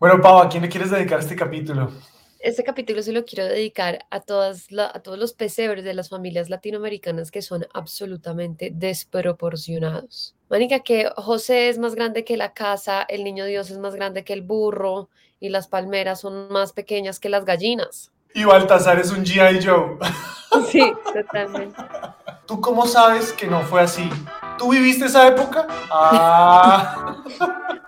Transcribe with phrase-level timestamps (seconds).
[0.00, 1.90] Bueno, Pau, ¿a quién le quieres dedicar este capítulo?
[2.38, 6.48] Este capítulo se lo quiero dedicar a, todas a todos los pesebres de las familias
[6.48, 10.34] latinoamericanas que son absolutamente desproporcionados.
[10.48, 14.24] Mónica, que José es más grande que la casa, el niño Dios es más grande
[14.24, 18.10] que el burro y las palmeras son más pequeñas que las gallinas.
[18.32, 19.62] Y Baltasar es un G.I.
[19.62, 19.98] Joe.
[20.68, 20.82] Sí,
[21.14, 21.80] totalmente.
[22.44, 24.10] ¿Tú cómo sabes que no fue así?
[24.58, 25.68] ¿Tú viviste esa época?
[25.90, 27.22] Ah.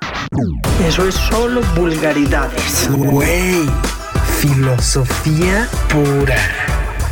[0.86, 2.88] Eso es solo vulgaridades.
[2.90, 3.68] Güey,
[4.40, 6.36] filosofía pura.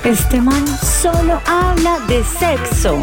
[0.02, 3.00] Este man solo habla de sexo.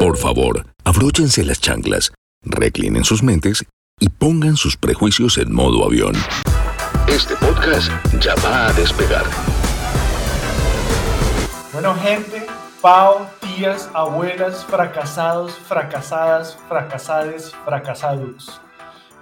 [0.00, 3.64] Por favor, abróchense las chanclas, reclinen sus mentes
[4.00, 6.14] y pongan sus prejuicios en modo avión.
[7.06, 7.88] Este podcast
[8.20, 9.24] ya va a despegar.
[11.72, 12.46] Bueno, gente,
[12.82, 18.60] Pau, tías, abuelas, fracasados, fracasadas, fracasades, fracasados.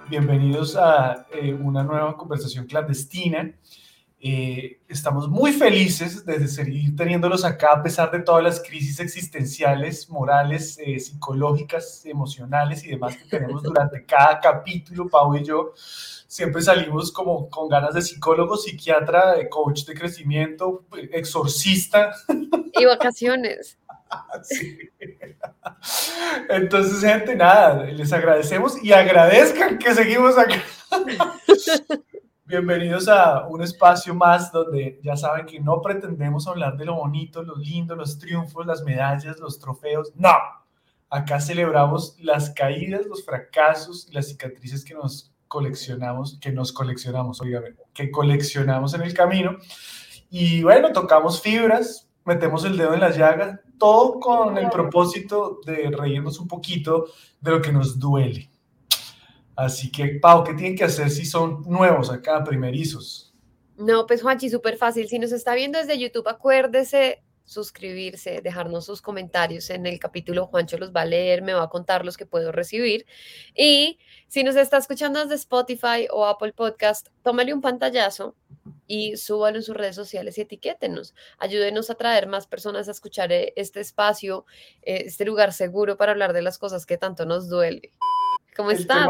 [0.09, 3.53] Bienvenidos a eh, una nueva conversación clandestina.
[4.23, 10.07] Eh, estamos muy felices de seguir teniéndolos acá a pesar de todas las crisis existenciales,
[10.11, 15.73] morales, eh, psicológicas, emocionales y demás que tenemos durante cada capítulo, Pau y yo
[16.27, 22.13] siempre salimos como con ganas de psicólogo, psiquiatra, de coach de crecimiento, exorcista.
[22.73, 23.77] Y vacaciones.
[26.49, 30.63] Entonces, gente, nada, les agradecemos y agradezcan que seguimos acá.
[32.51, 37.41] Bienvenidos a un espacio más donde ya saben que no pretendemos hablar de lo bonito,
[37.41, 40.11] lo lindo, los triunfos, las medallas, los trofeos.
[40.15, 40.33] No,
[41.09, 47.83] acá celebramos las caídas, los fracasos, las cicatrices que nos coleccionamos, que nos coleccionamos, obviamente,
[47.93, 49.55] que coleccionamos en el camino.
[50.29, 55.89] Y bueno, tocamos fibras, metemos el dedo en la llaga, todo con el propósito de
[55.89, 57.05] reírnos un poquito
[57.39, 58.51] de lo que nos duele.
[59.61, 63.31] Así que, Pau, ¿qué tienen que hacer si son nuevos acá, primerizos?
[63.77, 65.07] No, pues Juanchi, súper fácil.
[65.07, 70.47] Si nos está viendo desde YouTube, acuérdese suscribirse, dejarnos sus comentarios en el capítulo.
[70.47, 73.05] Juancho los va a leer, me va a contar los que puedo recibir.
[73.55, 78.35] Y si nos está escuchando desde Spotify o Apple Podcast, tómale un pantallazo
[78.87, 81.13] y súbalo en sus redes sociales y etiquétenos.
[81.37, 84.45] Ayúdenos a traer más personas a escuchar eh, este espacio,
[84.81, 87.91] eh, este lugar seguro para hablar de las cosas que tanto nos duele.
[88.55, 89.07] ¿Cómo estás,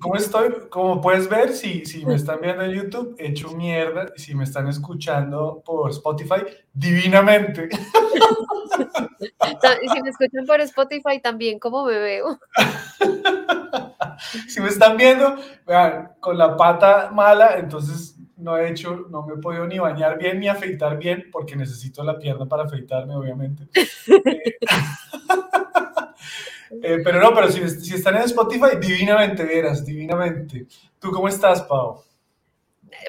[0.00, 0.52] ¿Cómo estoy?
[0.68, 4.12] Como puedes ver, si, si me están viendo en YouTube, he hecho mierda.
[4.16, 6.42] Si me están escuchando por Spotify,
[6.74, 7.70] divinamente.
[9.82, 12.38] y si me escuchan por Spotify también, ¿cómo me veo?
[14.48, 15.36] si me están viendo,
[15.66, 20.18] vean, con la pata mala, entonces no he hecho, no me he podido ni bañar
[20.18, 23.68] bien ni afeitar bien, porque necesito la pierna para afeitarme, obviamente.
[26.82, 30.66] Eh, pero no, pero si, si, están en Spotify, divinamente, veras, divinamente.
[30.98, 32.02] ¿Tú cómo estás, Pau?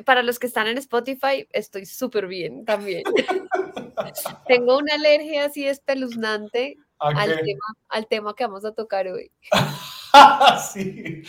[0.05, 3.03] Para los que están en Spotify, estoy súper bien también.
[4.47, 9.31] Tengo una alergia así espeluznante al tema, al tema que vamos a tocar hoy.
[10.73, 11.23] sí.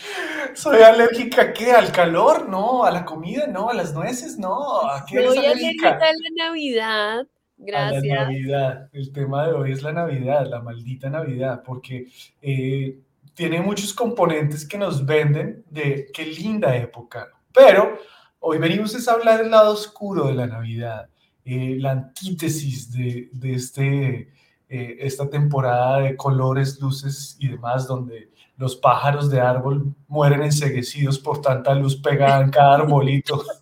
[0.53, 1.71] Soy alérgica a qué?
[1.71, 2.49] ¿Al calor?
[2.49, 4.81] No, a la comida, no, a las nueces, no.
[4.81, 7.27] ¿A qué Soy alérgica a la Navidad.
[7.57, 8.03] Gracias.
[8.03, 8.89] A la Navidad.
[8.91, 12.07] El tema de hoy es la Navidad, la maldita Navidad, porque
[12.41, 12.99] eh,
[13.33, 17.29] tiene muchos componentes que nos venden de qué linda época.
[17.53, 17.97] Pero
[18.39, 21.09] hoy venimos a hablar del lado oscuro de la Navidad,
[21.43, 24.33] eh, la antítesis de, de este,
[24.69, 31.19] eh, esta temporada de colores, luces y demás, donde los pájaros de árbol mueren enseguecidos
[31.19, 33.43] por tanta luz pegada en cada arbolito.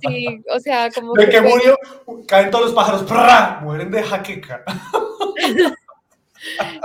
[0.00, 1.14] Sí, o sea, como...
[1.14, 1.78] De que, murió,
[2.26, 4.62] caen todos los pájaros, mueren de jaqueca.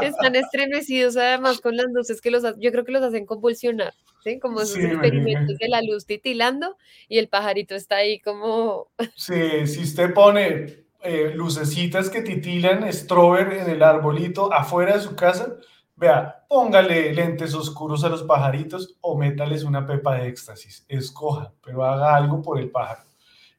[0.02, 4.40] Están estremecidos además con las luces que los, yo creo que los hacen convulsionar, ¿sí?
[4.40, 6.78] Como esos experimentos de la luz titilando
[7.10, 8.88] y el pajarito está ahí como...
[9.16, 15.16] Sí, si usted pone eh, lucecitas que titilan, strober en el arbolito afuera de su
[15.16, 15.58] casa,
[16.00, 20.86] Vea, póngale lentes oscuros a los pajaritos o métales una pepa de éxtasis.
[20.88, 23.02] Escoja, pero haga algo por el pájaro.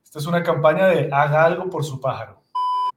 [0.03, 2.41] Esta es una campaña de haga algo por su pájaro.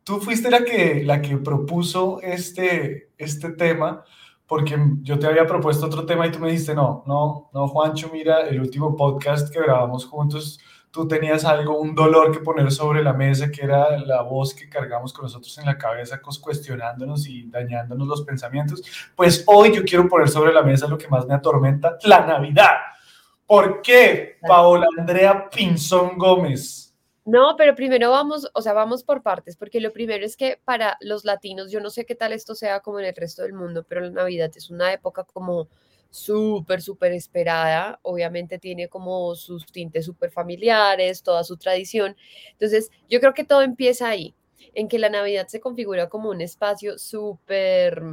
[0.06, 4.06] Tú fuiste la que, la que propuso este, este tema
[4.48, 8.10] porque yo te había propuesto otro tema y tú me dijiste, no, no, no, Juancho,
[8.14, 10.58] mira, el último podcast que grabamos juntos
[10.94, 14.70] tú tenías algo, un dolor que poner sobre la mesa, que era la voz que
[14.70, 18.84] cargamos con nosotros en la cabeza, cuestionándonos y dañándonos los pensamientos,
[19.16, 22.76] pues hoy yo quiero poner sobre la mesa lo que más me atormenta, la Navidad.
[23.48, 26.94] ¿Por qué, Paola Andrea Pinzón Gómez?
[27.26, 30.98] No, pero primero vamos, o sea, vamos por partes, porque lo primero es que para
[31.02, 33.84] los latinos, yo no sé qué tal esto sea como en el resto del mundo,
[33.88, 35.70] pero la Navidad es una época como
[36.14, 38.00] súper, súper esperada.
[38.04, 42.16] Obviamente tiene como sus tintes súper familiares, toda su tradición.
[42.52, 44.36] Entonces, yo creo que todo empieza ahí,
[44.76, 48.04] en que la Navidad se configura como un espacio súper...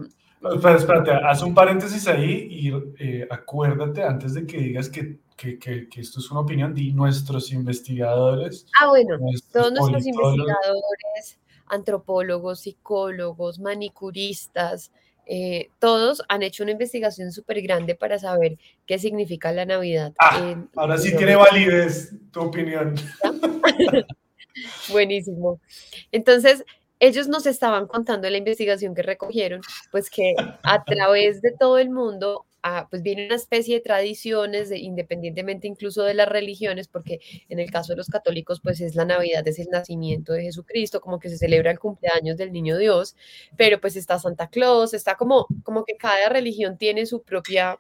[0.43, 5.59] Espera, espérate, haz un paréntesis ahí y eh, acuérdate antes de que digas que, que,
[5.59, 8.67] que, que esto es una opinión de nuestros investigadores.
[8.81, 14.91] Ah, bueno, nuestros todos nuestros investigadores, antropólogos, psicólogos, manicuristas,
[15.33, 20.13] eh, todos han hecho una investigación súper grande para saber qué significa la Navidad.
[20.19, 22.97] Ah, en- ahora sí en tiene validez tu opinión.
[24.91, 25.61] Buenísimo.
[26.13, 26.65] Entonces,
[26.99, 29.61] ellos nos estaban contando en la investigación que recogieron,
[29.91, 32.45] pues que a través de todo el mundo,
[32.91, 37.71] pues viene una especie de tradiciones, de- independientemente incluso de las religiones, porque en el
[37.71, 41.29] caso de los católicos, pues es la Navidad, es el nacimiento de Jesucristo, como que
[41.31, 43.17] se celebra el cumpleaños del niño Dios,
[43.57, 47.79] pero pues está Santa Claus, está como, como que cada religión tiene su propia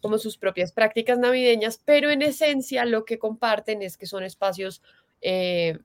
[0.00, 4.82] como sus propias prácticas navideñas, pero en esencia lo que comparten es que son espacios
[5.20, 5.78] eh,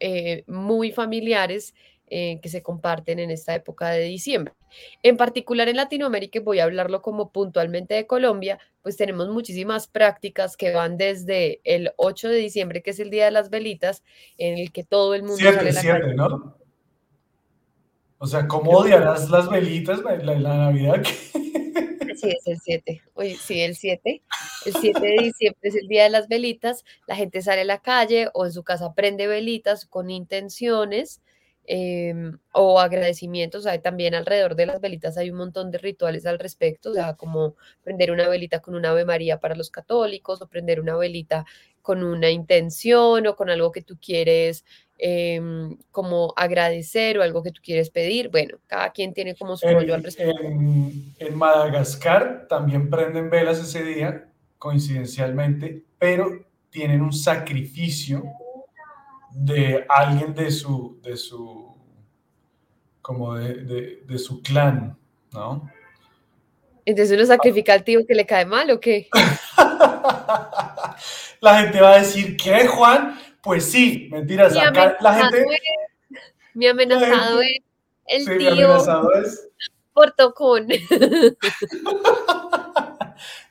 [0.00, 1.74] eh, muy familiares
[2.08, 4.54] eh, que se comparten en esta época de diciembre.
[5.02, 9.88] En particular en Latinoamérica, y voy a hablarlo como puntualmente de Colombia, pues tenemos muchísimas
[9.88, 14.02] prácticas que van desde el 8 de diciembre, que es el Día de las Velitas,
[14.38, 16.14] en el que todo el mundo sale Siete, a la siete.
[16.14, 16.56] ¿no?
[18.18, 21.02] O sea, ¿cómo odiarás las velitas la, la- la Navidad?
[22.18, 23.02] Sí, es el 7.
[23.12, 24.22] Oye, sí, el 7.
[24.64, 26.82] El 7 de diciembre es el día de las velitas.
[27.06, 31.20] La gente sale a la calle o en su casa prende velitas con intenciones
[31.66, 33.66] em, o agradecimientos.
[33.66, 37.14] Hay también alrededor de las velitas hay un montón de rituales al respecto, o sea,
[37.14, 41.44] como prender una velita con una Ave María para los católicos o prender una velita
[41.82, 44.64] con una intención o con algo que tú quieres
[44.98, 48.30] em, como agradecer o algo que tú quieres pedir.
[48.30, 50.40] Bueno, cada quien tiene como su rollo al respecto.
[50.42, 54.28] en- en Madagascar también prenden velas ese día,
[54.58, 56.30] coincidencialmente, pero
[56.70, 58.22] tienen un sacrificio
[59.38, 61.74] de alguien de su, de su,
[63.02, 64.96] como de, de- de su clan,
[65.32, 65.70] ¿no?
[66.86, 69.08] Entonces uno sacrifica al tío que le cae mal o qué?
[71.40, 73.18] La gente va a decir, ¿qué, Juan?
[73.42, 74.52] Pues sí, mentiras.
[74.54, 75.46] Mi Acá la gente, es,
[76.54, 77.62] mi amenazado gente-
[78.06, 79.48] es el sí, mi tío amenazado es
[79.92, 80.68] portocón.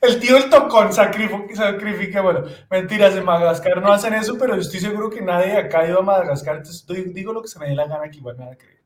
[0.01, 4.79] El tío el tocón sacrifica, bueno, mentiras, en Madagascar no hacen eso, pero yo estoy
[4.79, 7.75] seguro que nadie acá ha ido a Madagascar, entonces digo lo que se me dé
[7.75, 8.81] la gana, que igual me van a creer.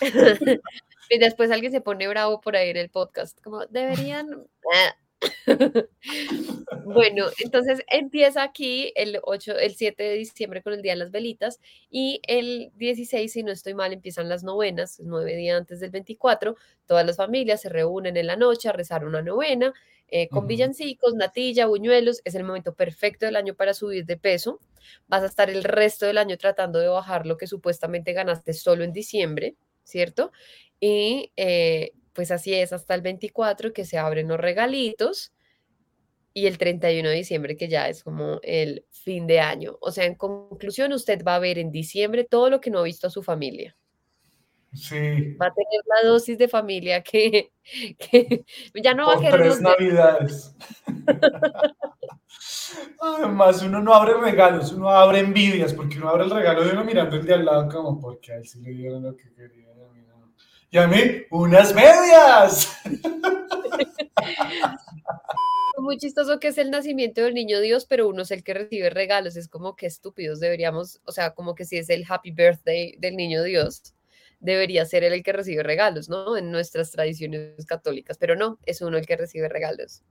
[1.10, 4.46] Y después alguien se pone bravo por ahí en el podcast, como deberían...
[6.84, 11.10] Bueno, entonces empieza aquí el 8, el 7 de diciembre con el Día de las
[11.10, 11.60] Velitas
[11.90, 16.56] y el 16, si no estoy mal, empiezan las novenas, nueve días antes del 24,
[16.86, 19.72] todas las familias se reúnen en la noche a rezar una novena
[20.08, 20.48] eh, con Ujú.
[20.48, 24.60] villancicos, natilla, buñuelos, es el momento perfecto del año para subir de peso,
[25.08, 28.84] vas a estar el resto del año tratando de bajar lo que supuestamente ganaste solo
[28.84, 30.30] en diciembre, ¿cierto?
[30.80, 35.32] Y eh, pues así es hasta el 24 que se abren los regalitos
[36.34, 39.76] y el 31 de diciembre que ya es como el fin de año.
[39.80, 42.84] O sea, en conclusión, usted va a ver en diciembre todo lo que no ha
[42.84, 43.76] visto a su familia.
[44.74, 47.52] Sí, Va a tener la dosis de familia que,
[47.98, 48.44] que
[48.82, 50.56] ya no va a querer tres navidades.
[53.00, 56.84] Además, uno no abre regalos, uno abre envidias, porque uno abre el regalo de uno
[56.84, 59.68] mirando el de al lado como, porque a él sí le dieron lo que quería.
[59.74, 60.32] y a mí no".
[60.70, 62.80] Y a mí, unas medias.
[65.82, 68.88] Muy chistoso que es el nacimiento del niño Dios, pero uno es el que recibe
[68.88, 69.34] regalos.
[69.34, 73.16] Es como que estúpidos deberíamos, o sea, como que si es el happy birthday del
[73.16, 73.92] niño Dios,
[74.38, 76.36] debería ser él el que recibe regalos, ¿no?
[76.36, 80.02] En nuestras tradiciones católicas, pero no, es uno el que recibe regalos.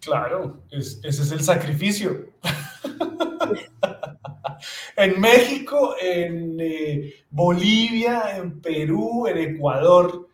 [0.00, 2.26] Claro, es- ese es el sacrificio.
[4.96, 10.28] en México, en eh, Bolivia, en Perú, en Ecuador,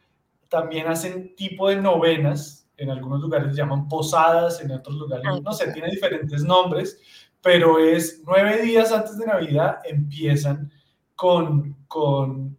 [0.48, 2.59] también hacen tipo de novenas.
[2.80, 6.98] En algunos lugares llaman posadas, en otros lugares, Ah, no sé, tiene diferentes nombres,
[7.42, 10.70] pero es nueve días antes de Navidad empiezan
[11.14, 12.56] con, con,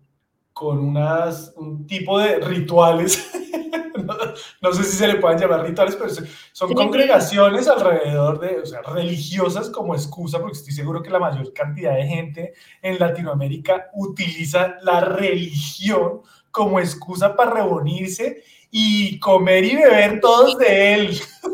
[0.54, 3.32] con unas, un tipo de rituales.
[4.06, 4.16] no,
[4.62, 6.76] no sé si se le pueden llamar rituales, pero son Sí.
[6.76, 11.96] congregaciones alrededor de, o sea, religiosas como excusa, porque estoy seguro que la mayor cantidad
[11.96, 20.22] de gente en Latinoamérica utiliza la religión como excusa para reunirse y comer y beber
[20.22, 21.20] todos de él.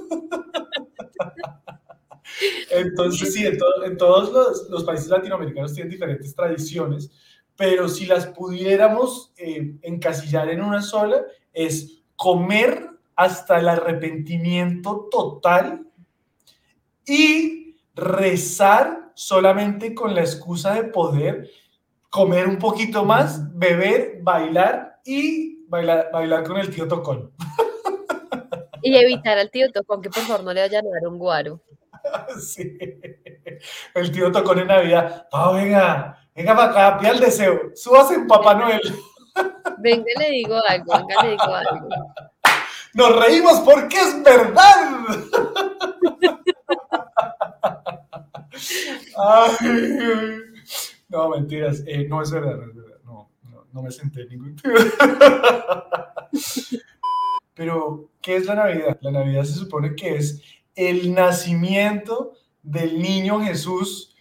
[2.72, 7.10] Entonces, sí, en, to- en todos los, los países latinoamericanos tienen diferentes tradiciones,
[7.56, 11.22] pero si las pudiéramos eh, encasillar en una sola,
[11.54, 15.88] es comer hasta el arrepentimiento total
[17.06, 21.50] y rezar solamente con la excusa de poder
[22.18, 27.32] comer un poquito más, beber, bailar y bailar, bailar con el tío Tocón.
[28.84, 31.62] Y evitar al tío Tocón que por favor no le vaya a dar un guaro.
[32.40, 32.78] Sí.
[33.94, 35.28] El tío Tocón en Navidad.
[35.32, 37.72] Ah, venga, venga para acá, pida el deseo.
[37.76, 38.82] Súbase en Papá Noel.
[39.80, 41.90] Venga, le digo algo, venga, le digo algo.
[42.94, 44.98] Nos reímos porque es verdad.
[49.18, 50.47] Ay,
[51.10, 51.84] no, mentiras.
[51.88, 52.88] Eh, no es verdad, no
[53.78, 54.56] no me senté en ningún.
[57.54, 58.98] Pero, ¿qué es la Navidad?
[59.02, 60.42] La Navidad se supone que es
[60.76, 62.34] el nacimiento
[62.64, 64.16] del niño Jesús.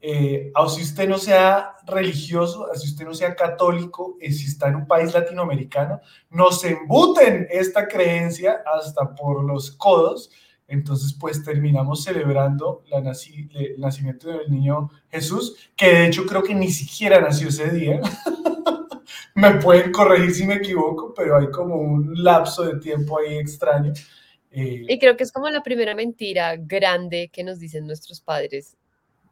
[0.00, 4.76] Eh, así usted no sea religioso, así usted no sea católico, eh, si está en
[4.76, 10.30] un país latinoamericano, nos embuten esta creencia hasta por los codos.
[10.70, 16.44] Entonces, pues terminamos celebrando la naci el nacimiento del niño Jesús, que de hecho creo
[16.44, 18.00] que ni siquiera nació ese día.
[19.34, 23.92] me pueden corregir si me equivoco, pero hay como un lapso de tiempo ahí extraño.
[24.52, 28.76] Eh, Y creo que es como la primera mentira grande que nos dicen nuestros padres.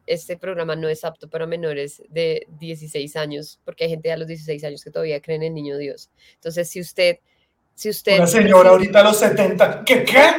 [0.07, 4.27] Este programa no es apto para menores de 16 años, porque hay gente a los
[4.27, 6.09] 16 años que todavía creen en el niño Dios.
[6.35, 7.19] Entonces, si usted,
[7.75, 10.31] si usted, una señora ahorita a los 70, ¿qué qué?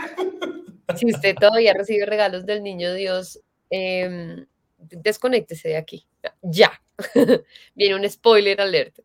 [0.97, 4.47] Si usted todavía recibe regalos del niño Dios, em,
[4.79, 6.07] desconéctese de aquí.
[6.43, 6.73] Ya.
[7.75, 8.99] Viene un spoiler alert.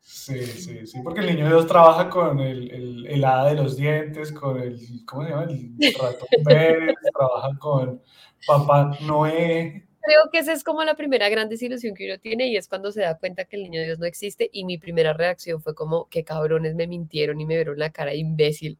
[0.00, 3.76] Sí, sí, sí, porque el niño Dios trabaja con el, el, el hada de los
[3.76, 5.44] dientes, con el, ¿cómo se llama?
[5.44, 8.02] El ratón Pérez, trabaja con
[8.46, 9.86] Papá Noé.
[10.00, 12.92] Creo que esa es como la primera gran desilusión que uno tiene y es cuando
[12.92, 16.08] se da cuenta que el niño Dios no existe y mi primera reacción fue como,
[16.08, 18.78] qué cabrones me mintieron y me vieron la cara de imbécil.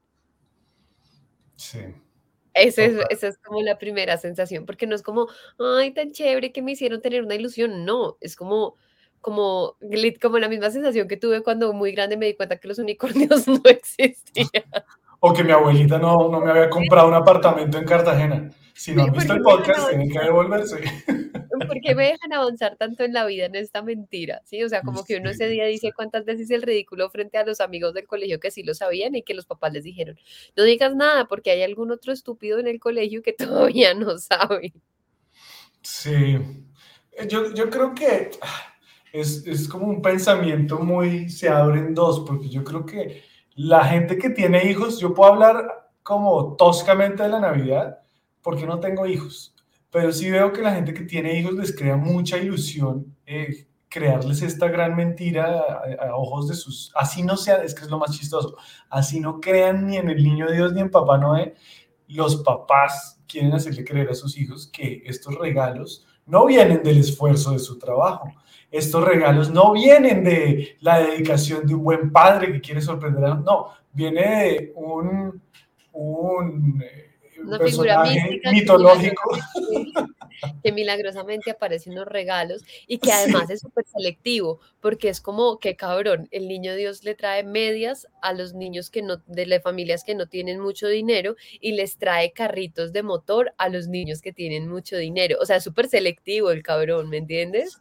[1.57, 1.81] Sí.
[2.57, 6.53] Esa es, esa es como la primera sensación, porque no es como, ay, tan chévere
[6.53, 8.77] que me hicieron tener una ilusión, no, es como,
[9.21, 9.77] como,
[10.23, 13.47] como la misma sensación que tuve cuando muy grande me di cuenta que los unicornios
[13.49, 14.65] no existían.
[15.21, 18.51] O que mi abuelita no, no me había comprado un apartamento en Cartagena.
[18.77, 20.77] Si no han visto el podcast, tienen que devolverse.
[21.67, 24.43] ¿Por qué me dejan avanzar tanto en la vida en esta mentira?
[24.45, 27.47] Sí, o sea, como que uno ese día dice cuántas veces el ridículo frente a
[27.47, 30.19] los amigos del colegio que sí lo sabían y que los papás les dijeron,
[30.57, 34.75] no digas nada porque hay algún otro estúpido en el colegio que todavía no sabe.
[35.81, 36.39] Sí.
[37.13, 38.75] Eh, Yo, yo creo que ah,
[39.11, 43.23] es, es como un pensamiento muy, se abre en dos, porque yo creo que
[43.55, 48.01] la gente que tiene hijos, yo puedo hablar como toscamente de la Navidad,
[48.47, 49.57] porque no tengo hijos,
[49.91, 54.41] pero sí veo que la gente que tiene hijos les crea mucha ilusión eh, crearles
[54.41, 55.65] esta gran mentira
[56.01, 58.57] a, ojos de sus, así no sea, es que es lo más chistoso,
[58.89, 61.57] así no crean ni en el niño Dios ni en Papá Noé,
[62.07, 67.51] los papás quieren hacerle creer a sus hijos que estos regalos no vienen del esfuerzo
[67.51, 68.33] de su trabajo.
[68.71, 73.35] Estos regalos no vienen de la dedicación de un buen padre que quiere sorprender a...
[73.35, 75.43] No, viene de un,
[75.93, 77.16] un eh,
[77.47, 79.31] Una figura mística que mitológico.
[80.63, 85.77] que milagrosamente aparecen unos regalos y que además es súper selectivo, porque es como que
[85.77, 90.05] cabrón, el niño Dios le trae medias a los niños que no, de las familias
[90.05, 94.33] que no tienen mucho dinero y les trae carritos de motor a los niños que
[94.33, 95.39] tienen mucho dinero.
[95.41, 97.81] O sea, es súper selectivo el cabrón, ¿me entiendes?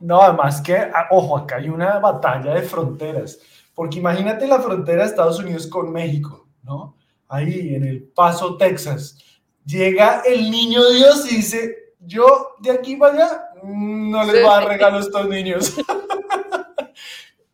[0.00, 3.38] No, además que, ah, ojo, acá hay una batalla de fronteras,
[3.74, 6.96] porque imagínate la frontera de Estados Unidos con México, ¿no?
[7.32, 9.16] Ahí en El Paso, Texas.
[9.64, 14.56] Llega el niño Dios y dice, yo de aquí para allá no les voy a
[14.56, 15.74] dar regalo a estos niños.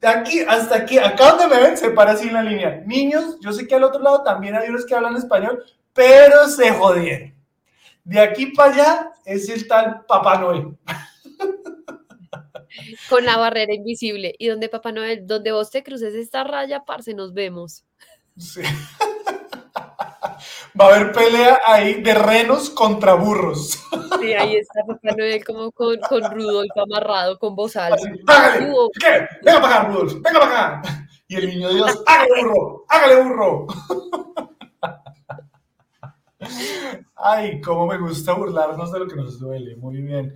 [0.01, 2.85] De aquí hasta aquí, acá donde me ven, se para así en la línea.
[2.87, 6.71] Niños, yo sé que al otro lado también hay unos que hablan español, pero se
[6.71, 7.35] jodieron.
[8.05, 10.77] De aquí para allá es el tal Papá Noel.
[13.09, 14.35] Con la barrera invisible.
[14.39, 17.85] Y donde Papá Noel, donde vos te cruces esta raya, parce, nos vemos.
[18.37, 18.63] Sí.
[20.81, 23.79] Va a haber pelea ahí de renos contra burros.
[24.21, 27.97] Sí, ahí está Papá Noel como con, con Rudolf amarrado con voz alta.
[27.97, 28.71] Así, ¡Hágale!
[28.71, 29.27] Hugo, ¿Qué?
[29.43, 31.09] Venga para acá, Rudolf, venga para acá.
[31.29, 33.67] Y el niño Dios, hágale burro, hágale burro.
[37.17, 40.35] Ay, cómo me gusta burlarnos de lo que nos duele, muy bien.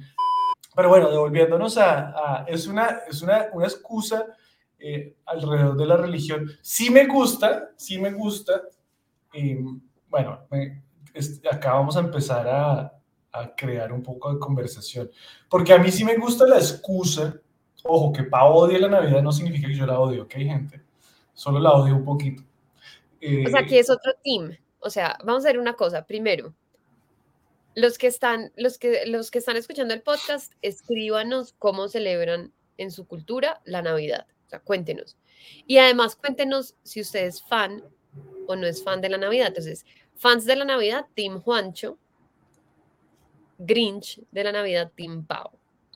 [0.75, 2.09] Pero bueno, devolviéndonos a,
[2.41, 4.27] a- es una, es una, una excusa
[4.79, 6.51] eh, alrededor de la religión.
[6.61, 8.63] Sí me gusta, sí me gusta.
[9.33, 9.59] Eh,
[10.09, 10.83] bueno, me-
[11.51, 12.93] acá vamos a empezar a,
[13.33, 15.11] a crear un poco de conversación.
[15.49, 17.35] Porque a mí sí me gusta la excusa.
[17.85, 20.81] Ojo, que Pa odie la Navidad no significa que yo la odie, ¿ok, gente?
[21.35, 22.43] Solo la odio un poquito.
[23.47, 24.57] O sea, que es otro team.
[24.81, 26.05] O sea, vamos a hacer una cosa.
[26.07, 26.55] Primero,
[27.75, 32.91] los que están, los que, los que están escuchando el podcast, escríbanos cómo celebran en
[32.91, 34.27] su cultura la Navidad.
[34.47, 35.17] O sea, cuéntenos.
[35.67, 37.83] Y además cuéntenos si usted es fan
[38.47, 39.49] o no es fan de la Navidad.
[39.49, 39.85] Entonces,
[40.17, 41.99] fans de la Navidad, Team Juancho.
[43.59, 45.51] Grinch de la Navidad, Team Pau.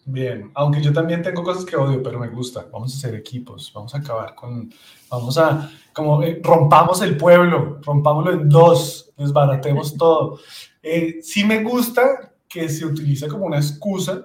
[0.08, 2.68] Bien, aunque yo también tengo cosas que odio, pero me gusta.
[2.72, 4.72] Vamos a hacer equipos, vamos a acabar con,
[5.10, 10.38] vamos a, como eh, rompamos el pueblo, rompámoslo en dos, desbaratemos todo.
[10.80, 14.24] Eh, sí me gusta que se utilice como una excusa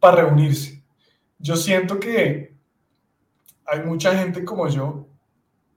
[0.00, 0.82] para reunirse.
[1.38, 2.56] Yo siento que
[3.66, 5.06] hay mucha gente como yo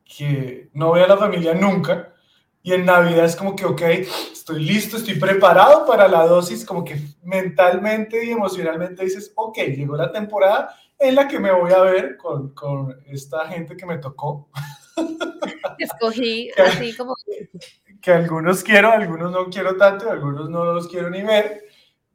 [0.08, 2.14] que no ve a la familia nunca
[2.68, 3.82] y en Navidad es como que, ok,
[4.32, 9.96] estoy listo, estoy preparado para la dosis, como que mentalmente y emocionalmente dices, ok, llegó
[9.96, 14.00] la temporada en la que me voy a ver con, con esta gente que me
[14.00, 14.50] tocó.
[15.78, 17.16] Escogí así como...
[18.02, 21.64] Que algunos quiero, algunos no quiero tanto, algunos no los quiero ni ver,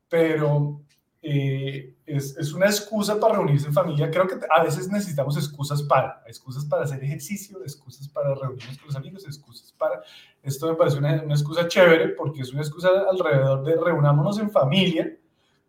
[0.07, 0.83] pero
[1.25, 4.11] eh, es, es, una excusa para reunirse en familia.
[4.11, 8.89] Creo que a veces necesitamos excusas para, excusas para hacer ejercicio, excusas para reunirnos con
[8.89, 10.03] los amigos, excusas para...
[10.43, 14.51] Esto me parece una, una excusa chévere porque es una excusa alrededor de reunámonos en
[14.51, 15.17] familia,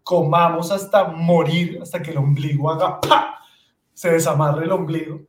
[0.02, 3.40] comamos hasta morir, hasta que el ombligo haga ¡pa!
[3.94, 5.22] se desamarre el ombligo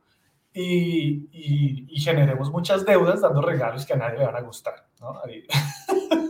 [0.54, 4.86] y, y, y, generemos muchas deudas dando regalos que a nadie le van a gustar.
[5.00, 5.20] ¿no?
[5.22, 5.44] Ahí,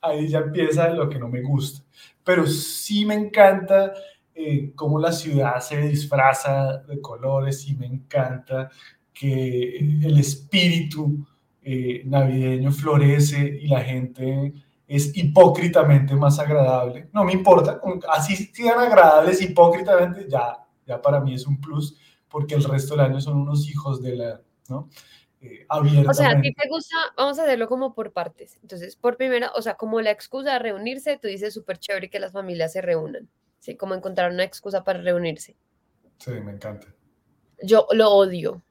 [0.00, 1.84] ahí ya empieza lo que no me gusta
[2.24, 3.92] pero sí me encanta
[4.34, 8.70] eh, cómo la ciudad se disfraza de colores y me encanta
[9.12, 11.24] que el espíritu
[11.62, 14.52] eh, navideño florece y la gente
[14.88, 17.08] es hipócritamente más agradable.
[17.12, 17.80] No me importa,
[18.10, 21.96] así sean agradables hipócritamente, ya, ya para mí es un plus,
[22.28, 24.88] porque el resto del año son unos hijos de la, ¿no?
[25.44, 25.66] Eh,
[26.08, 28.58] o sea, a ti te gusta, vamos a hacerlo como por partes.
[28.62, 32.18] Entonces, por primera, o sea, como la excusa de reunirse, tú dices súper chévere que
[32.18, 33.28] las familias se reúnan,
[33.60, 33.76] ¿sí?
[33.76, 35.54] Como encontrar una excusa para reunirse.
[36.18, 36.88] Sí, me encanta.
[37.62, 38.62] Yo lo odio,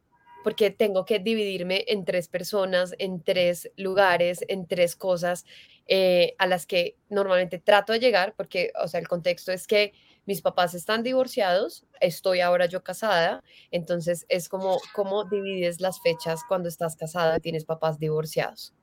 [0.44, 5.46] porque tengo que dividirme en tres personas, en tres lugares, en tres cosas
[5.86, 9.94] eh, a las que normalmente trato de llegar, porque, o sea, el contexto es que
[10.26, 16.42] mis papás están divorciados, estoy ahora yo casada, entonces es como cómo divides las fechas
[16.48, 18.74] cuando estás casada y tienes papás divorciados.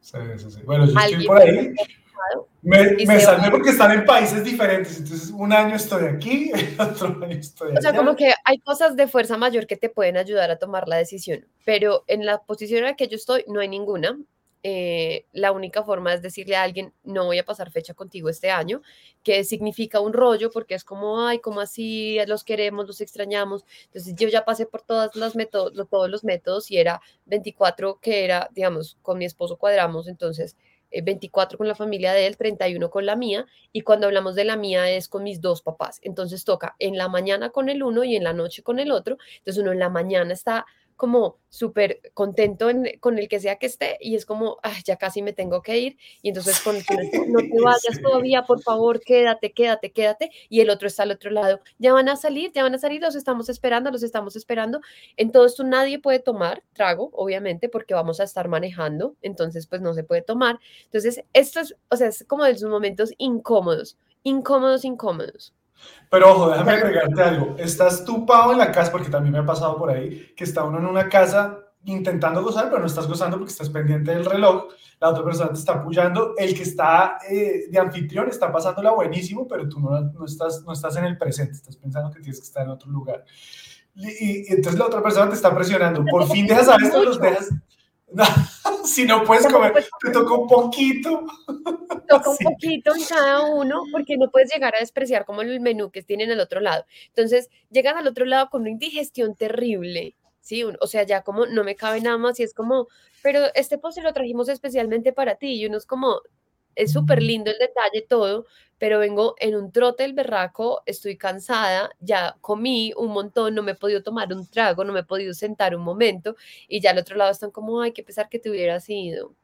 [0.00, 0.62] Sí, sí, sí.
[0.64, 1.74] Bueno, yo estoy por ahí.
[2.62, 7.38] Me, me salvé porque están en países diferentes, entonces un año estoy aquí, otro año
[7.38, 10.58] estoy O sea, como que hay cosas de fuerza mayor que te pueden ayudar a
[10.58, 14.18] tomar la decisión, pero en la posición en la que yo estoy no hay ninguna.
[14.62, 18.50] Eh, la única forma es decirle a alguien, no voy a pasar fecha contigo este
[18.50, 18.82] año,
[19.22, 23.64] que significa un rollo porque es como, ay, como así, los queremos, los extrañamos.
[23.86, 28.24] Entonces yo ya pasé por todas las métodos, todos los métodos y era 24 que
[28.24, 30.56] era, digamos, con mi esposo cuadramos, entonces
[30.92, 34.44] 24 eh, con la familia de él, 31 con la mía, y cuando hablamos de
[34.44, 36.00] la mía es con mis dos papás.
[36.02, 39.16] Entonces toca en la mañana con el uno y en la noche con el otro.
[39.38, 40.66] Entonces uno en la mañana está
[41.00, 42.68] como súper contento
[43.00, 45.96] con el que sea que esté y es como, ya casi me tengo que ir
[46.20, 46.82] y entonces con no
[47.38, 51.60] te vayas todavía, por favor, quédate, quédate, quédate y el otro está al otro lado,
[51.78, 54.82] ya van a salir, ya van a salir, los estamos esperando, los estamos esperando.
[55.16, 59.80] En todo esto nadie puede tomar trago, obviamente, porque vamos a estar manejando, entonces pues
[59.80, 60.60] no se puede tomar.
[60.84, 65.54] Entonces, esto es, o sea, es como de esos momentos incómodos, incómodos, incómodos.
[66.10, 67.54] Pero ojo, déjame agregarte algo.
[67.56, 70.64] Estás tú, Pau, en la casa, porque también me ha pasado por ahí, que está
[70.64, 74.64] uno en una casa intentando gozar, pero no estás gozando porque estás pendiente del reloj,
[75.00, 79.48] la otra persona te está apoyando, el que está eh, de anfitrión está pasándola buenísimo,
[79.48, 82.46] pero tú no, no, estás, no estás en el presente, estás pensando que tienes que
[82.46, 83.24] estar en otro lugar.
[83.94, 87.50] Y, entonces la otra persona te está presionando, por fin dejas a esto, los dejas...
[88.84, 91.26] si no puedes comer, te toca un poquito.
[92.08, 95.90] Toca un poquito en cada uno porque no puedes llegar a despreciar como el menú
[95.90, 96.84] que tienen al otro lado.
[97.08, 100.64] Entonces, llegan al otro lado con una indigestión terrible, ¿sí?
[100.64, 102.88] O sea, ya como no me cabe nada más y es como,
[103.22, 106.20] pero este postre lo trajimos especialmente para ti y uno es como,
[106.74, 108.46] es súper lindo el detalle todo,
[108.78, 113.72] pero vengo en un trote el berraco, estoy cansada, ya comí un montón, no me
[113.72, 116.34] he podido tomar un trago, no me he podido sentar un momento
[116.66, 119.34] y ya al otro lado están como, ay, qué pesar que te hubieras ido.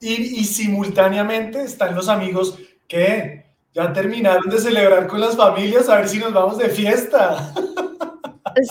[0.00, 5.96] Y, y simultáneamente están los amigos que ya terminaron de celebrar con las familias, a
[5.96, 7.52] ver si nos vamos de fiesta.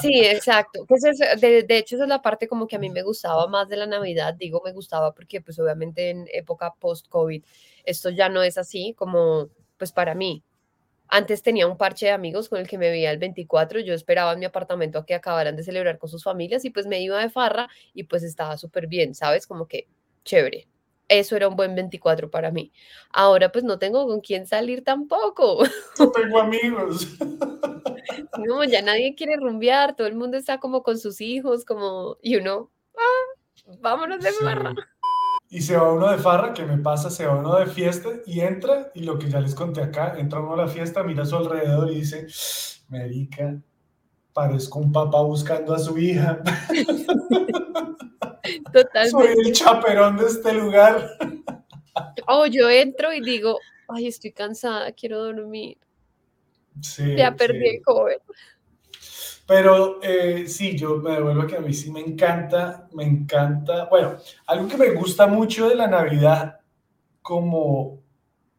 [0.02, 0.86] Sí, exacto.
[0.88, 3.68] Pues de, de, hecho, esa es la parte como que a mí me gustaba más
[3.70, 4.34] de la Navidad.
[4.34, 7.44] Digo, me gustaba porque pues obviamente en época post-COVID
[7.86, 10.44] esto ya no es así como pues para mí.
[11.10, 14.34] Antes tenía un parche de amigos con el que me veía el 24, yo esperaba
[14.34, 17.20] en mi apartamento a que acabaran de celebrar con sus familias y pues me iba
[17.20, 19.46] de farra y pues estaba súper bien, ¿sabes?
[19.46, 19.88] Como que
[20.24, 20.68] chévere.
[21.20, 22.72] Eso era un buen 24 para mí.
[23.12, 25.60] Ahora pues no tengo con quién salir tampoco.
[26.00, 27.08] No tengo amigos.
[28.46, 32.36] No, ya nadie quiere rumbear, todo el mundo está como con sus hijos, como, y
[32.38, 34.44] uno, ah, vámonos de Sí.
[34.44, 34.74] farra.
[35.50, 38.40] Y se va uno de farra, que me pasa, se va uno de fiesta y
[38.40, 41.26] entra, y lo que ya les conté acá, entra uno a la fiesta, mira a
[41.28, 42.26] su alrededor y dice,
[42.90, 43.62] Marica,
[44.34, 46.42] parezco un papá buscando a su hija.
[48.44, 49.42] Soy Totalmente.
[49.42, 51.10] el chaperón de este lugar.
[52.28, 55.78] O yo entro y digo, ay, estoy cansada, quiero dormir.
[56.82, 57.68] Sí, Ya perdí sí.
[57.78, 58.18] el joven.
[59.46, 63.86] Pero eh, sí, yo me devuelvo que a mí sí me encanta, me encanta.
[63.86, 66.60] Bueno, algo que me gusta mucho de la Navidad
[67.22, 68.02] como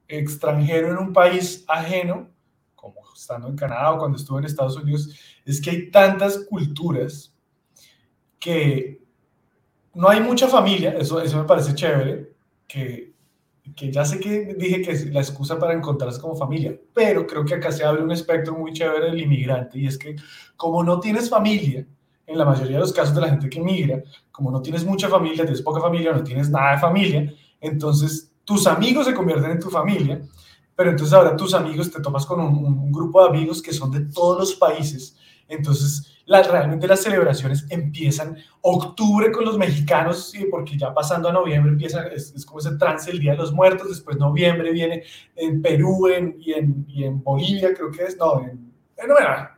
[0.07, 2.31] extranjero en un país ajeno,
[2.75, 5.09] como estando en Canadá o cuando estuve en Estados Unidos,
[5.45, 7.35] es que hay tantas culturas
[8.39, 9.04] que
[9.95, 12.33] no hay mucha familia, eso, eso me parece chévere,
[12.67, 13.13] que,
[13.77, 17.45] que ya sé que dije que es la excusa para encontrarse como familia, pero creo
[17.45, 20.17] que acá se abre un espectro muy chévere del inmigrante y es que
[20.57, 21.87] como no tienes familia,
[22.27, 25.09] en la mayoría de los casos de la gente que migra, como no tienes mucha
[25.09, 29.61] familia, tienes poca familia, no tienes nada de familia, entonces tus amigos se convierten en
[29.61, 30.23] tu familia,
[30.77, 33.91] pero entonces ahora tus amigos te tomas con un, un- grupo de amigos que son
[33.91, 35.17] de todos los países,
[35.49, 41.73] entonces la- realmente las celebraciones empiezan octubre con los mexicanos, porque ya pasando a noviembre
[41.73, 45.03] empieza, es, es como ese trance el Día de los Muertos, después noviembre viene
[45.37, 48.73] en Perú en, y, en, y en Bolivia, creo que es, no, en,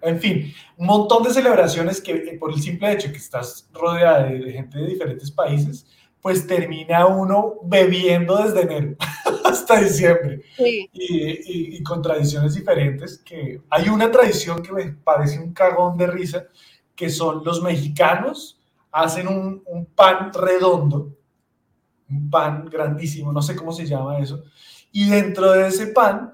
[0.02, 4.24] en fin, un montón de celebraciones que eh, por el simple hecho que estás rodeada
[4.24, 5.87] de, de gente de diferentes países,
[6.20, 8.96] pues termina uno bebiendo desde enero
[9.61, 10.42] hasta diciembre.
[10.57, 15.53] Sí, y, y- y con tradiciones diferentes, que hay una tradición que me parece un
[15.53, 16.45] cagón de risa,
[16.95, 18.59] que son los mexicanos
[18.92, 21.11] hacen un, un pan redondo,
[22.09, 24.42] un pan grandísimo, no sé cómo se llama eso,
[24.92, 26.33] y dentro de ese pan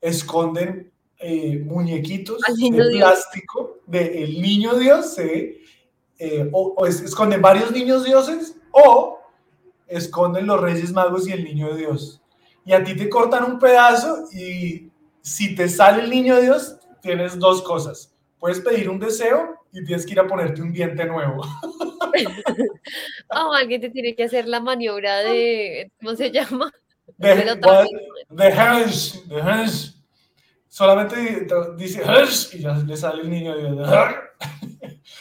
[0.00, 2.40] esconden eh, muñequitos
[2.86, 2.98] de Dios.
[3.02, 9.18] plástico del niño Dios, eh, o, o es- esconden varios niños dioses, o
[9.88, 12.20] esconden los reyes magos y el niño Dios
[12.68, 14.90] y a ti te cortan un pedazo y
[15.22, 18.14] si te sale el niño Dios, tienes dos cosas.
[18.38, 21.40] Puedes pedir un deseo y tienes que ir a ponerte un diente nuevo.
[23.30, 26.70] o alguien te tiene que hacer la maniobra de, ¿cómo se llama?
[27.16, 27.58] De,
[28.28, 30.04] de Hans, de Hans.
[30.68, 31.46] Solamente
[31.78, 33.88] dice Hans y ya le sale el niño Dios.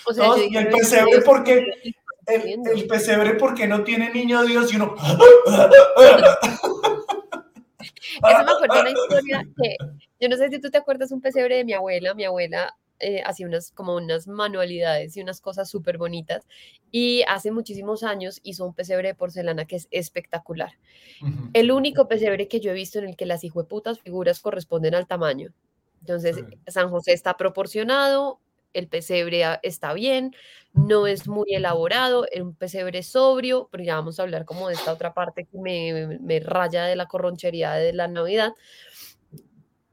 [0.05, 2.71] O sea, No, y el "Pero pesebre porque ¿qué estás el, haciendo?".
[2.71, 4.95] el pesebre porque no tiene niño Dios y uno
[7.97, 9.77] Eso me acuerdo de una historia que,
[10.19, 13.21] yo no sé si tú te acuerdas un pesebre de mi abuela, mi abuela eh,
[13.23, 16.47] hacía unas como unas manualidades y unas cosas súper bonitas
[16.91, 20.71] y hace muchísimos años hizo un pesebre de porcelana que es espectacular.
[21.53, 25.05] El único pesebre que yo he visto en el que las hijueputas figuras corresponden al
[25.05, 25.53] tamaño.
[25.99, 26.43] Entonces, Sí.
[26.67, 28.39] San José está proporcionado,
[28.79, 30.35] el pesebre a- está bien,
[30.73, 34.75] no es muy elaborado, es un pesebre sobrio, pero ya vamos a hablar como de
[34.75, 38.53] esta otra parte que me, raya de la corronchería de la Navidad.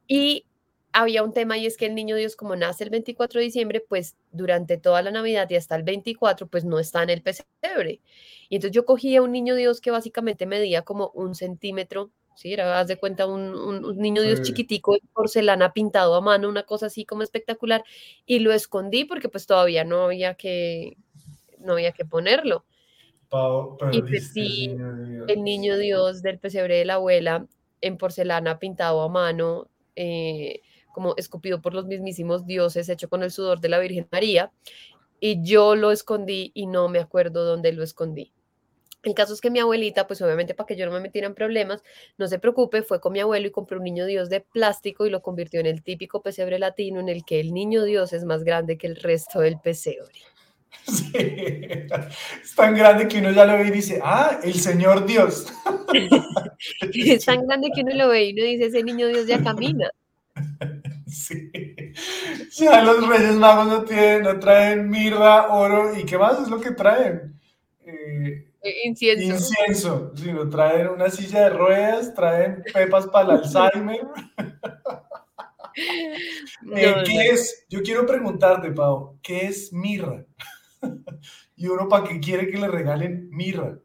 [0.07, 0.45] Y
[0.93, 3.85] había un tema y es que el niño Dios, como nace el 24 de diciembre,
[3.89, 8.01] pues durante toda la Navidad y hasta el 24, pues no está en el pesebre.
[8.49, 12.53] Y entonces yo cogía un niño Dios que básicamente medía como un centímetro, ¿sí?
[12.53, 14.43] Era, haz de cuenta, un, un- un niño Dios Sí.
[14.43, 17.85] chiquitico de porcelana pintado a mano, una cosa así como espectacular,
[18.27, 20.97] y lo escondí porque pues todavía no había que,
[21.59, 22.65] no había que ponerlo.
[23.31, 25.27] Pau, Y perdiste el perdí niño.
[25.27, 27.47] El niño Dios del pesebre de la abuela
[27.83, 33.31] en porcelana pintado a mano, eh, como escupido por los mismísimos dioses, hecho con el
[33.33, 34.53] sudor de la Virgen María,
[35.21, 38.33] y yo lo escondí y no me acuerdo dónde lo escondí.
[39.05, 41.35] El caso es que mi abuelita, pues obviamente para que yo no me metiera en
[41.35, 41.83] problemas,
[42.19, 45.11] no se preocupe, fue con mi abuelo y compró un niño Dios de plástico y
[45.11, 48.45] lo convirtió en el típico pesebre latino en el que el niño Dios es más
[48.45, 50.13] grande que el resto del pesebre.
[50.87, 51.13] Sí.
[51.15, 55.47] Es tan grande que uno ya lo ve y dice, ah, el Señor Dios.
[56.93, 59.91] Es tan grande que uno lo ve y uno dice, ese niño Dios ya camina.
[61.07, 61.53] Sí.
[62.59, 66.61] Ya los Reyes Magos no, tienen, no traen mirra, oro y qué más es lo
[66.61, 67.39] que traen.
[67.87, 68.49] Eh,
[68.85, 69.25] Incienso.
[69.25, 74.07] incienso, sino traen una silla de ruedas, traen pepas para el Alzheimer.
[76.63, 77.03] No, Eh, no.
[77.05, 77.67] ¿Qué es?
[77.69, 80.25] Yo quiero preguntarte, Pau, ¿qué es mirra?
[81.57, 83.79] y uno para qué quiere que le regalen mirra.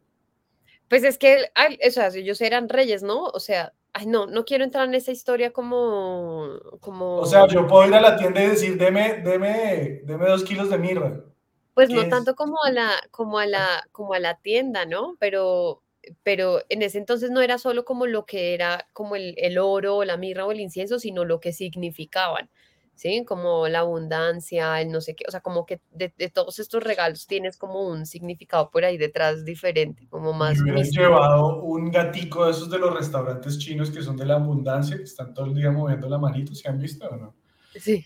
[0.88, 3.24] Pues es que, ay, o sea, ellos eran reyes, ¿no?
[3.24, 6.48] O sea, Ay, no, no quiero entrar en esa historia como,
[6.80, 7.16] como...
[7.16, 10.70] O sea, yo puedo ir a la tienda y decir, deme, deme, deme dos kilos
[10.70, 11.24] de mirra.
[11.74, 12.10] Pues ¿Qué no es?
[12.10, 15.16] tanto como a la, como a la, como a la tienda, ¿no?
[15.18, 15.82] Pero,
[16.22, 19.96] pero en ese entonces no era solo como lo que era como el, el oro,
[19.98, 22.50] o la mirra o el incienso, sino lo que significaban,
[22.94, 23.24] ¿sí?
[23.24, 26.82] Como la abundancia, el no sé qué, o sea, como que de, de todos estos
[26.82, 31.02] regalos tienes como un significado por ahí detrás diferente, como más Me hubieran místico.
[31.02, 35.04] llevado un gatico de esos de los restaurantes chinos que son de la abundancia, que
[35.04, 37.34] están todo el día moviendo la manito, ¿se han visto o no?
[37.74, 38.04] Sí.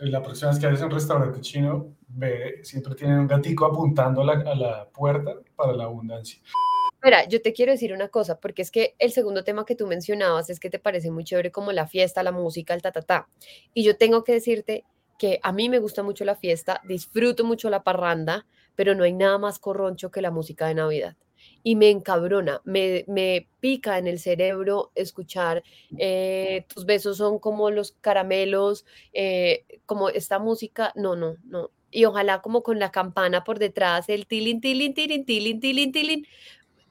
[0.00, 4.54] La próxima vez que a un restaurante chino, ve, siempre tienen un gatico apuntando a
[4.54, 6.40] la, puerta para la abundancia.
[7.02, 9.86] Mira, yo te quiero decir una cosa, porque es que el segundo tema que tú
[9.86, 13.02] mencionabas es que te parece muy chévere como la fiesta, la música, el ta, ta,
[13.02, 13.28] ta.
[13.72, 14.84] Y yo tengo que decirte
[15.18, 19.12] que a mí me gusta mucho la fiesta, disfruto mucho la parranda, pero no hay
[19.12, 21.16] nada más corroncho que la música de Navidad.
[21.68, 25.64] Y me encabrona, me, me pica en el cerebro escuchar
[25.98, 31.70] eh, tus besos son como los caramelos, eh, como esta música, no, no, no.
[31.90, 36.26] Y ojalá como con la campana por detrás, el tilín, tilín, tilín, tilín, tilín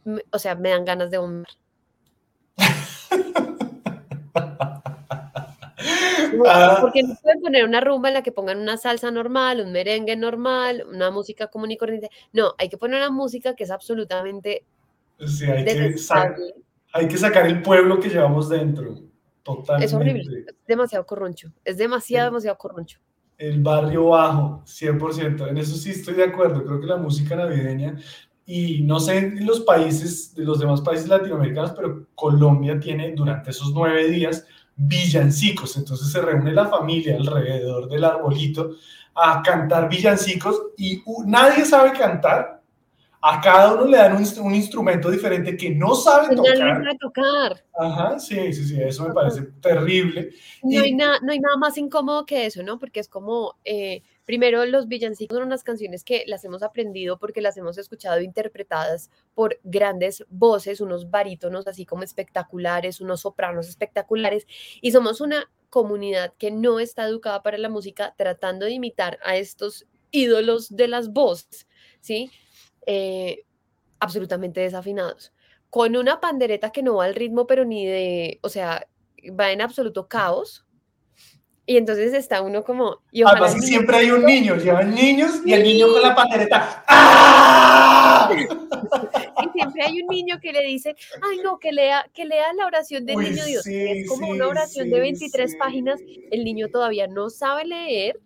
[0.05, 1.55] me- o sea, me dan ganas de vomitar.
[6.45, 9.71] Ah, Porque no pueden poner una rumba en la que pongan una salsa normal, un
[9.71, 12.09] merengue normal, una música común y corriente.
[12.33, 14.63] No, hay que poner una música que es absolutamente
[15.25, 15.95] sí, hay, que
[16.93, 18.95] hay que sacar el pueblo que llevamos dentro.
[19.43, 19.85] Totalmente.
[19.85, 22.31] Es horrible, es demasiado corroncho, es demasiado, Sí.
[22.31, 22.99] demasiado corroncho.
[23.37, 25.47] El barrio bajo, 100%.
[25.47, 26.63] En eso sí estoy de acuerdo.
[26.63, 27.97] Creo que la música navideña,
[28.45, 33.49] y no sé en los países, de los demás países latinoamericanos, pero Colombia tiene durante
[33.49, 35.77] esos nueve días villancicos.
[35.77, 38.71] Entonces se reúne la familia alrededor del arbolito
[39.15, 42.61] a cantar villancicos y nadie sabe cantar.
[43.27, 46.57] A cada uno le dan un, un instrumento diferente que no sabe tocar.
[46.57, 47.63] sabe tocar.
[47.79, 50.29] Ajá, sí, sí, sí, eso me parece terrible.
[50.61, 52.77] No hay, Y- nada, no hay nada más incómodo que eso, ¿no?
[52.77, 57.41] Porque es como, eh, primero los villancicos son unas canciones que las hemos aprendido porque
[57.41, 64.47] las hemos escuchado interpretadas por grandes voces, unos barítonos así como espectaculares, unos sopranos espectaculares,
[64.81, 69.37] y somos una comunidad que no está educada para la música tratando de imitar a
[69.37, 71.67] estos ídolos de las voces,
[71.99, 72.31] ¿sí?
[72.85, 73.45] Eh,
[73.99, 75.33] absolutamente desafinados.
[75.69, 78.87] Con una pandereta que no va al ritmo, pero ni de, o sea,
[79.37, 80.64] va en absoluto caos.
[81.67, 82.99] Y entonces está uno como.
[83.11, 86.83] Y ojalá Además, siempre hay un niño, llevan niños y el niño con la pandereta.
[86.87, 88.29] ¡Ah!
[89.43, 92.65] Y siempre hay un niño que le dice, ay no, que lea, que lea la
[92.65, 93.63] oración del Uy, niño Dios.
[93.63, 95.57] sí, es como sí, una oración sí, de 23 sí.
[95.57, 95.99] páginas,
[96.31, 98.19] el niño todavía no sabe leer.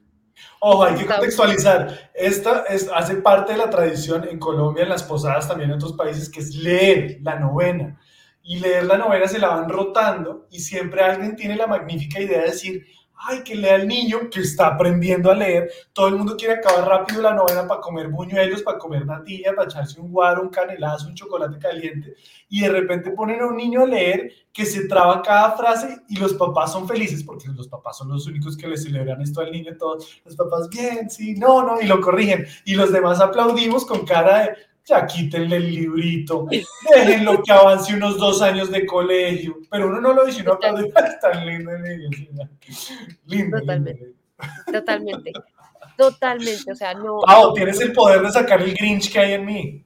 [0.59, 2.11] Ojo, hay que contextualizar.
[2.13, 5.93] Esta es, hace parte de la tradición en Colombia, en las posadas, también en otros
[5.93, 7.99] países, que es leer la novena.
[8.41, 12.39] Y leer la novena se la van rotando y siempre alguien tiene la magnífica idea
[12.41, 12.85] de decir,
[13.21, 15.69] ay, que lea el niño que está aprendiendo a leer.
[15.93, 19.67] Todo el mundo quiere acabar rápido la novena para comer buñuelos, para comer natilla, para
[19.67, 22.15] echarse un guaro, un canelazo, un chocolate caliente.
[22.47, 26.17] Y de repente ponen a un niño a leer que se traba cada frase y
[26.17, 29.51] los papás son felices porque los papás son los únicos que le celebran esto al
[29.51, 29.75] niño.
[29.77, 32.47] Todos los papás, bien, sí, no, no, y lo corrigen.
[32.65, 34.55] Y los demás aplaudimos con cara de,
[34.89, 36.45] ya quítenle el librito,
[36.93, 39.57] déjenlo que avance unos dos años de colegio.
[39.69, 42.09] Pero uno no lo dice, uno aplaude, "Ay, tan lindo el niño.
[42.11, 42.49] sí, ya.
[43.25, 44.01] Lindo, Totalmente.
[44.03, 44.19] lindo.
[44.71, 45.33] Totalmente.
[45.97, 46.71] Totalmente.
[46.71, 47.19] O sea, no.
[47.25, 49.85] Pau, tienes el poder de sacar el Grinch que hay en mí.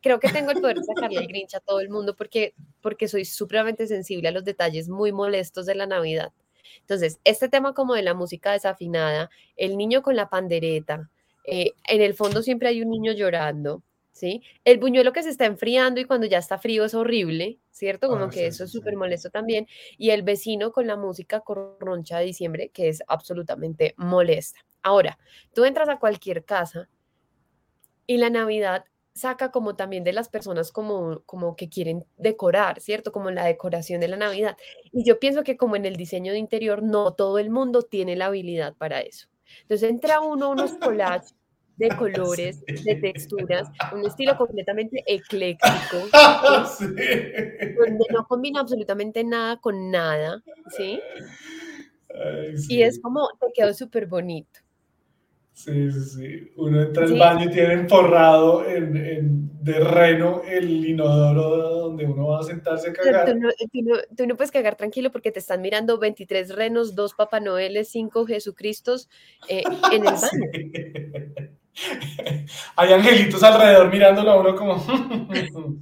[0.00, 3.06] creo que tengo el poder de sacarle el grinch a todo el mundo porque, porque
[3.08, 6.32] soy supremamente sensible a los detalles muy molestos de la Navidad.
[6.80, 11.08] Entonces, este tema como de la música desafinada, el niño con la pandereta,
[11.44, 14.42] eh, en el fondo siempre hay un niño llorando, ¿sí?
[14.64, 18.08] El buñuelo que se está enfriando y cuando ya está frío es horrible, ¿cierto?
[18.08, 18.78] Como Ah, que sí, eso sí, es sí.
[18.78, 19.66] súper molesto también.
[19.98, 24.60] Y el vecino con la música corroncha de diciembre, que es absolutamente molesta.
[24.82, 25.18] Ahora,
[25.54, 26.88] tú entras a cualquier casa
[28.06, 33.12] y la Navidad saca como también de las personas como, como que quieren decorar, ¿cierto?
[33.12, 34.56] Como la decoración de la Navidad.
[34.90, 38.16] Y yo pienso que como en el diseño de interior, no todo el mundo tiene
[38.16, 39.28] la habilidad para eso.
[39.62, 41.34] Entonces entra uno a unos collages
[41.76, 46.08] de colores, de texturas, un estilo completamente ecléctico,
[46.78, 46.86] Sí.
[46.86, 50.42] donde no combina absolutamente nada con nada,
[50.76, 51.00] ¿sí?
[52.14, 52.74] Ay, sí.
[52.76, 54.60] Y es como, te quedó súper bonito.
[55.54, 56.52] Sí, sí, sí.
[56.56, 61.42] Uno entra al baño y tiene forrado en, en- de reno el inodoro
[61.82, 63.26] donde uno va a sentarse a cagar.
[63.30, 66.94] Tú no, tú no- tú no puedes cagar tranquilo porque te están mirando 23 renos,
[66.96, 69.08] 2 Papá Noeles, 5 Jesucristos
[69.48, 71.50] eh, en el baño.
[72.76, 74.74] Hay angelitos alrededor mirándolo a uno como...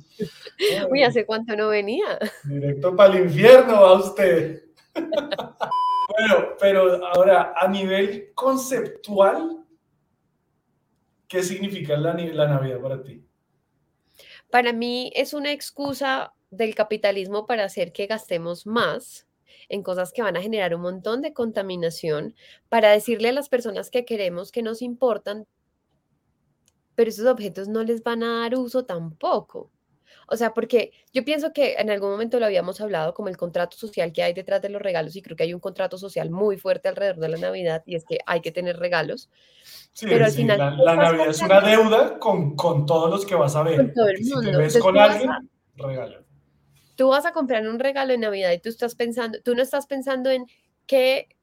[0.91, 2.19] Uy, ¿hace cuánto no venía?
[2.45, 4.63] Directo para el infierno va usted.
[4.95, 9.65] bueno, pero ahora, a nivel conceptual,
[11.27, 13.25] ¿qué significa la, la Navidad para ti?
[14.51, 19.27] Para mí es una excusa del capitalismo para hacer que gastemos más
[19.71, 22.35] en cosas que van a generar un montón de contaminación,
[22.69, 25.47] para decirle a las personas que queremos que nos importan,
[27.01, 29.71] pero esos objetos no les van a dar uso tampoco.
[30.27, 33.75] O sea, porque yo pienso que en algún momento lo habíamos hablado como el contrato
[33.75, 36.59] social que hay detrás de los regalos y creo que hay un contrato social muy
[36.59, 39.31] fuerte alrededor de la Navidad y es que hay que tener regalos.
[39.95, 40.59] Sí, pero al final...
[40.85, 43.77] La, Navidad es una deuda con, con, todos los que vas a ver.
[43.77, 44.43] Con todo el mundo.
[44.43, 45.31] Si te ves con alguien,
[45.77, 46.23] regalo.
[46.97, 49.87] Tú vas a comprar un regalo de Navidad y tú estás pensando, tú no estás
[49.87, 50.45] pensando en
[50.87, 51.35] qué,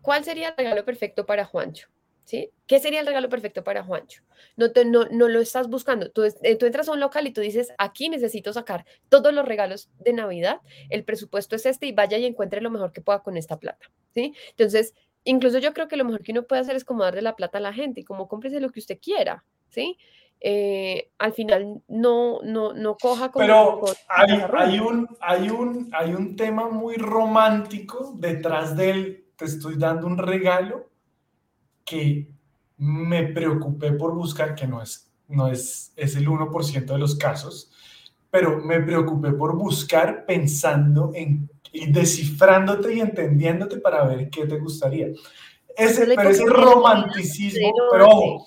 [0.00, 1.88] cuál sería el regalo perfecto para Juancho.
[2.24, 2.50] ¿Sí?
[2.66, 4.22] ¿Qué sería el regalo perfecto para Juancho?
[4.56, 6.10] No, te, no, no lo estás buscando.
[6.10, 9.46] Tú, eh, tú, entras a un local y tú dices, aquí necesito sacar todos los
[9.46, 13.22] regalos de Navidad, el presupuesto es este y vaya y encuentre lo mejor que pueda
[13.22, 13.90] con esta plata.
[14.14, 14.34] ¿sí?
[14.50, 17.36] Entonces, incluso yo creo que lo mejor que uno puede hacer es como darle la
[17.36, 19.44] plata a la gente y como cómprese lo que usted quiera.
[19.68, 19.98] ¿sí?
[20.40, 23.44] Eh, al final no, no, no coja como...
[23.44, 29.76] Pero hay, hay, un, hay, un, hay un tema muy romántico detrás del, te estoy
[29.76, 30.93] dando un regalo
[31.84, 32.28] que
[32.78, 37.70] me preocupé por buscar, que no es, no es, es el 1% de los casos,
[38.30, 44.58] pero me preocupé por buscar pensando en y descifrándote y entendiéndote para ver qué te
[44.58, 45.08] gustaría.
[45.76, 48.46] Ese, pero ese romanticismo, pero ojo,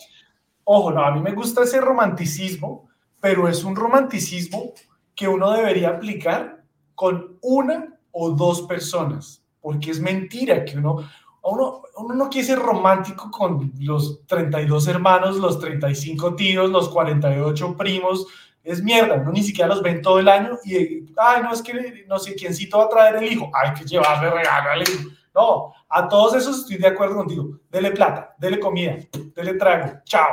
[0.63, 2.87] ojo, no, a mí me gusta ese romanticismo,
[3.19, 4.71] pero es un romanticismo
[5.13, 6.63] que uno debería aplicar
[6.95, 11.05] con una o dos personas, porque es mentira que uno,
[11.51, 11.81] uno,
[12.13, 18.27] no quiere ser romántico con los 32 hermanos, los 35 tíos, los 48 primos.
[18.63, 22.03] Es mierda, uno ni siquiera los ven todo el año y, ay, no, es que
[22.07, 25.09] no sé quiéncito va a traer el hijo, hay que llevarle regalo al hijo.
[25.33, 27.59] No, a todos esos estoy de acuerdo contigo.
[27.69, 28.97] Dele plata, dele comida,
[29.35, 30.27] dele trago, chao.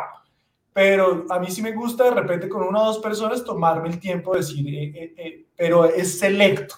[0.72, 4.00] Pero a mí sí me gusta de repente con una o dos personas tomarme el
[4.00, 6.74] tiempo de decir, eh, eh, eh, pero es selecto,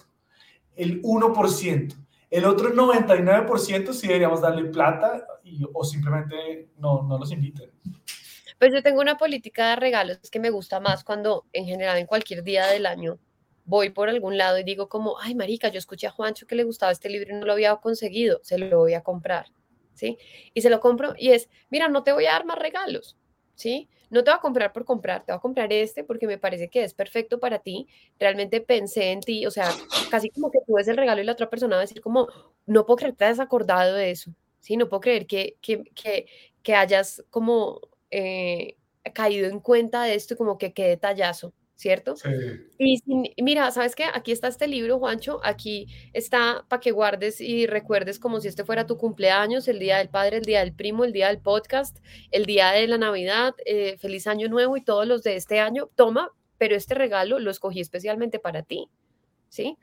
[0.75, 2.06] el 1%.
[2.29, 7.71] El otro 99% sí deberíamos darle plata y, o simplemente no, no los inviten.
[8.59, 12.07] Pues yo tengo una política de regalos que me gusta más cuando en general en
[12.07, 13.19] cualquier día del año
[13.65, 16.63] voy por algún lado y digo como, ay marica, yo escuché a Juancho que le
[16.63, 19.47] gustaba este libro y no lo había conseguido, se lo voy a comprar,
[19.93, 20.17] ¿sí?
[20.53, 23.17] Y se lo compro y es, mira, no te voy a dar más regalos,
[23.55, 23.89] ¿sí?
[24.09, 26.69] No te voy a comprar por comprar, te voy a comprar este porque me parece
[26.69, 27.87] que es perfecto para ti.
[28.19, 29.69] Realmente pensé en ti, o sea,
[30.09, 32.27] casi como que tú ves el regalo y la otra persona va a decir como,
[32.65, 34.77] no puedo creer que te hayas acordado de eso, ¿sí?
[34.77, 36.27] No puedo creer que, que, que,
[36.63, 38.77] que hayas como eh,
[39.13, 42.15] caído en cuenta de esto y como que qué detallazo, ¿cierto?
[42.15, 42.27] Sí.
[42.79, 44.05] Y, mira, ¿sabes qué?
[44.11, 48.65] Aquí está este libro, Juancho, aquí está para que guardes y recuerdes como si este
[48.65, 51.99] fuera tu cumpleaños, el día del padre, el día del primo, el día del podcast,
[52.31, 55.89] el día de la Navidad, eh, feliz año nuevo y todos los de este año,
[55.95, 58.89] toma, pero este regalo lo escogí especialmente para ti,
[59.47, 59.77] ¿sí?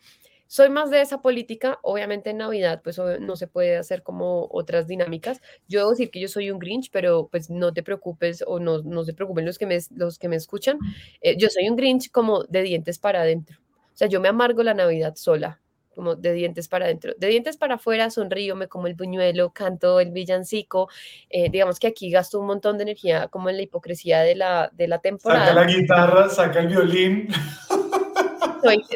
[0.46, 4.87] Soy más de esa política, obviamente en Navidad pues no se puede hacer como otras
[4.87, 5.40] dinámicas.
[5.68, 8.83] Yo debo decir que yo soy un Grinch, pero pues no te preocupes o no,
[8.83, 10.78] no se preocupen los que me, los que me escuchan.
[11.20, 13.59] Eh, yo soy un Grinch como de dientes para adentro.
[13.94, 15.61] O sea, yo me amargo la Navidad sola,
[15.94, 17.14] como de dientes para adentro.
[17.16, 20.88] De dientes para afuera sonrío, me como el buñuelo, canto el villancico.
[21.30, 24.70] Eh, digamos que aquí gasto un montón de energía como en la hipocresía de la,
[24.72, 25.46] de la temporada.
[25.46, 27.28] Saca la guitarra, saca el violín.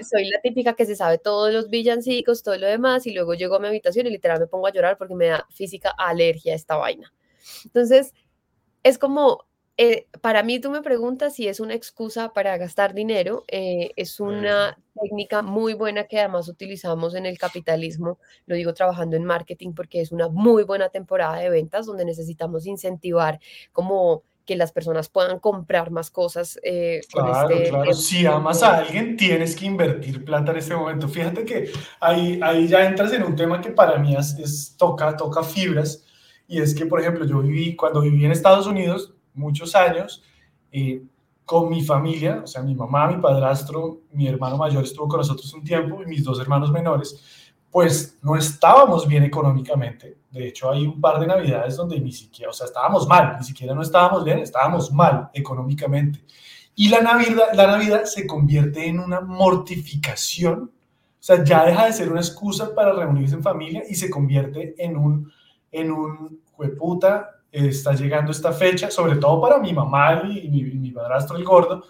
[0.03, 3.57] Soy, la típica que se sabe todos los villancicos, todo lo demás, y luego llego
[3.57, 6.57] a mi habitación y literal me pongo a llorar porque me da física alergia a
[6.57, 7.13] esta vaina.
[7.65, 8.13] Entonces,
[8.83, 13.45] es como, eh, para mí tú me preguntas si es una excusa para gastar dinero,
[13.49, 19.17] eh, es una técnica muy buena que además utilizamos en el capitalismo, lo digo trabajando
[19.17, 23.39] en marketing porque es una muy buena temporada de ventas donde necesitamos incentivar
[23.73, 26.59] como que las personas puedan comprar más cosas.
[26.63, 27.93] Eh, claro, este claro.
[27.93, 31.07] Si amas a alguien, tienes que invertir plata en este momento.
[31.07, 35.43] Fíjate que ahí, ahí ya entras en un tema que para mí es, toca, toca
[35.43, 36.03] fibras.
[36.47, 40.25] Y es que, por ejemplo, yo viví, cuando viví en Estados Unidos, muchos años,
[40.73, 41.03] eh,
[41.45, 45.53] con mi familia, o sea, mi mamá, mi padrastro, mi hermano mayor estuvo con nosotros
[45.53, 50.19] un tiempo y mis dos hermanos menores, pues no estábamos bien económicamente.
[50.31, 53.45] De hecho, hay un par de navidades donde ni siquiera, o sea, estábamos mal, ni
[53.45, 56.25] siquiera no estábamos bien, estábamos mal económicamente.
[56.75, 61.93] Y la Navidad, la Navidad se convierte en una mortificación, o sea, ya deja de
[61.93, 65.33] ser una excusa para reunirse en familia y se convierte en un,
[65.73, 66.41] en un,
[66.79, 70.95] puta, eh, está llegando esta fecha, sobre todo para mi mamá y mi, mi
[71.37, 71.85] el gordo,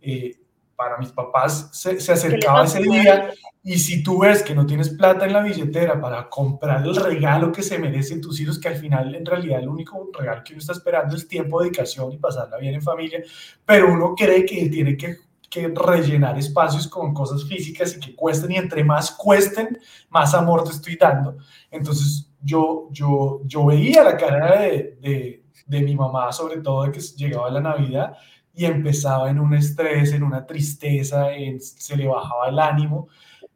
[0.00, 0.36] eh,
[0.76, 3.30] para mis papás se, se acercaba ese día
[3.66, 7.50] y si tú ves que no tienes plata en la billetera para comprar el regalo
[7.50, 10.60] que se merecen tus hijos, que al final en realidad el único regalo que uno
[10.60, 13.22] está esperando es tiempo, dedicación y pasarla bien en familia,
[13.64, 15.16] pero uno cree que tiene que,
[15.48, 19.78] que rellenar espacios con cosas físicas y que cuesten y entre más cuesten,
[20.10, 21.38] más amor te estoy dando.
[21.70, 26.92] Entonces yo, yo, yo veía la cara de, de, de mi mamá, sobre todo de
[26.92, 28.14] que llegaba la Navidad
[28.54, 33.08] y empezaba en un estrés, en una tristeza, en, se le bajaba el ánimo,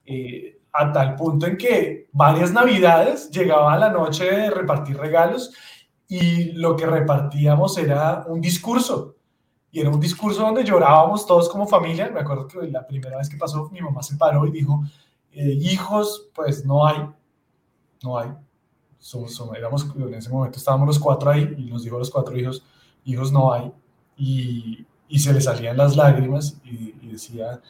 [0.05, 5.53] eh, a tal punto en que varias navidades llegaba la noche de repartir regalos
[6.09, 9.17] y lo que repartíamos era un discurso.
[9.71, 12.11] Y era un discurso donde llorábamos todos como familia.
[12.11, 14.83] Me acuerdo que la primera vez que pasó, mi mamá se paró y dijo,
[15.33, 17.07] eh, hijos, pues no hay,
[18.03, 18.31] no hay.
[18.99, 22.11] Somos, somos, éramos, en ese momento estábamos los cuatro ahí y nos dijo a los
[22.11, 22.65] cuatro hijos,
[23.05, 23.73] hijos no hay
[25.09, 27.61] y se le salían las lágrimas y, y decía,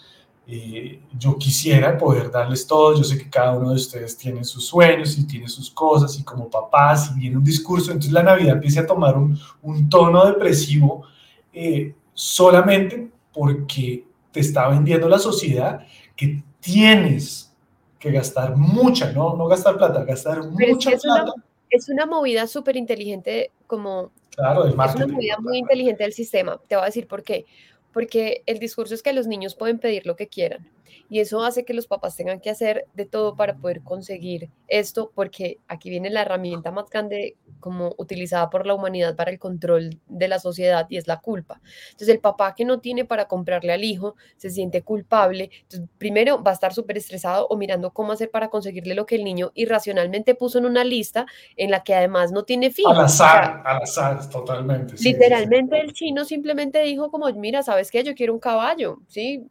[0.51, 4.67] eh, yo quisiera poder darles todo, yo sé que cada uno de ustedes tiene sus
[4.67, 8.55] sueños y tiene sus cosas y como papás y viene un discurso, entonces la Navidad
[8.55, 11.05] empieza a tomar un, un tono depresivo
[11.53, 15.81] eh, solamente porque te está vendiendo la sociedad
[16.17, 17.55] que tienes
[17.99, 21.33] que gastar mucha, no, no gastar plata, gastar Pero mucha es, que es plata.
[21.35, 26.61] una, es una movida súper inteligente, como Claro, es una movida muy inteligente del sistema.
[26.69, 27.45] Te voy a decir por qué.
[27.93, 30.71] Porque el discurso es que los niños pueden pedir lo que quieran.
[31.09, 35.11] Y eso hace que los papás tengan que hacer de todo para poder conseguir esto,
[35.15, 39.99] porque aquí viene la herramienta más grande como utilizada por la humanidad para el control
[40.07, 41.61] de la sociedad y es la culpa.
[41.87, 45.51] Entonces el papá que no tiene para comprarle al hijo se siente culpable.
[45.63, 49.17] Entonces, primero va a estar súper estresado o mirando cómo hacer para conseguirle lo que
[49.17, 52.87] el niño irracionalmente puso en una lista en la que además no tiene fin.
[52.89, 54.97] Al azar, al azar, totalmente.
[54.97, 55.13] sí, sí, sí.
[55.13, 58.05] Literalmente el chino simplemente dijo como, mira, ¿sabes qué?
[58.05, 59.49] Yo quiero un caballo, ¿sí?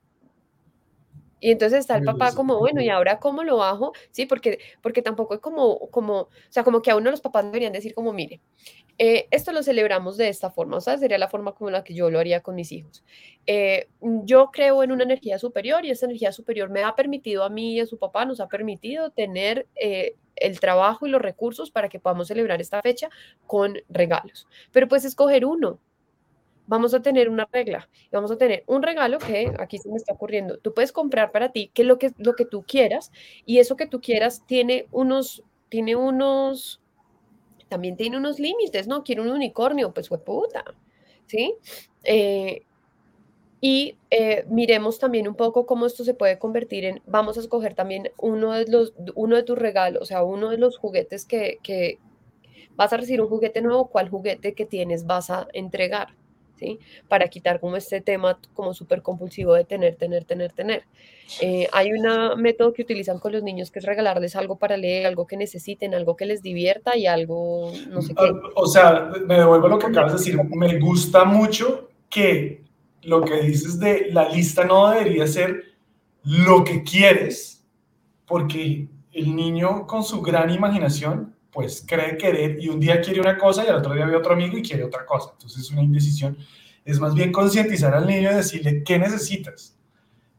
[1.39, 3.93] Y entonces está el papá como, bueno, ¿y ahora cómo lo bajo?
[4.11, 7.45] Sí, porque, porque tampoco es como, como, o sea, como que a uno los papás
[7.45, 8.41] deberían decir como, mire,
[8.97, 11.93] eh, esto lo celebramos de esta forma, o sea, sería la forma como la que
[11.93, 13.03] yo lo haría con mis hijos.
[13.45, 17.49] Eh, yo creo en una energía superior y esa energía superior me ha permitido a
[17.49, 21.69] mí y a su papá, nos ha permitido tener eh, el trabajo y los recursos
[21.69, 23.09] para que podamos celebrar esta fecha
[23.45, 24.47] con regalos.
[24.71, 25.79] Pero pues escoger uno,
[26.68, 27.89] vamos a tener una regla.
[28.11, 30.57] Vamos a tener un regalo que aquí se me está ocurriendo.
[30.59, 33.11] Tú puedes comprar para ti que lo que, lo que tú quieras
[33.45, 36.82] y eso que tú quieras tiene unos, tiene unos,
[37.70, 39.03] también tiene unos límites, ¿no?
[39.03, 40.63] Quiero un unicornio, pues fue puta,
[41.26, 41.55] ¿sí?
[42.03, 42.63] Eh,
[43.59, 47.74] y eh, miremos también un poco cómo esto se puede convertir en, vamos a escoger
[47.74, 51.57] también uno de, los, uno de tus regalos, o sea, uno de los juguetes que,
[51.63, 51.99] que
[52.76, 56.09] vas a recibir un juguete nuevo, ¿cuál juguete que tienes vas a entregar?
[56.58, 56.80] ¿Sí?
[57.08, 60.84] Para quitar como este tema como súper compulsivo de tener, tener, tener, tener.
[61.41, 65.05] Eh, hay un método que utilizan con los niños que es regalarles algo para leer,
[65.05, 68.32] algo que necesiten, algo que les divierta y algo, no sé qué.
[68.55, 70.39] O sea, me devuelvo lo que acabas de decir.
[70.55, 72.64] Me gusta mucho que
[73.03, 75.64] lo que dices de la lista no debería ser
[76.24, 77.66] lo que quieres,
[78.26, 83.37] porque el niño con su gran imaginación pues cree querer y un día quiere una
[83.37, 85.31] cosa y al otro día ve otro amigo y quiere otra cosa.
[85.33, 86.37] Entonces es una indecisión.
[86.85, 89.77] Es más bien concientizar al niño y decirle qué necesitas.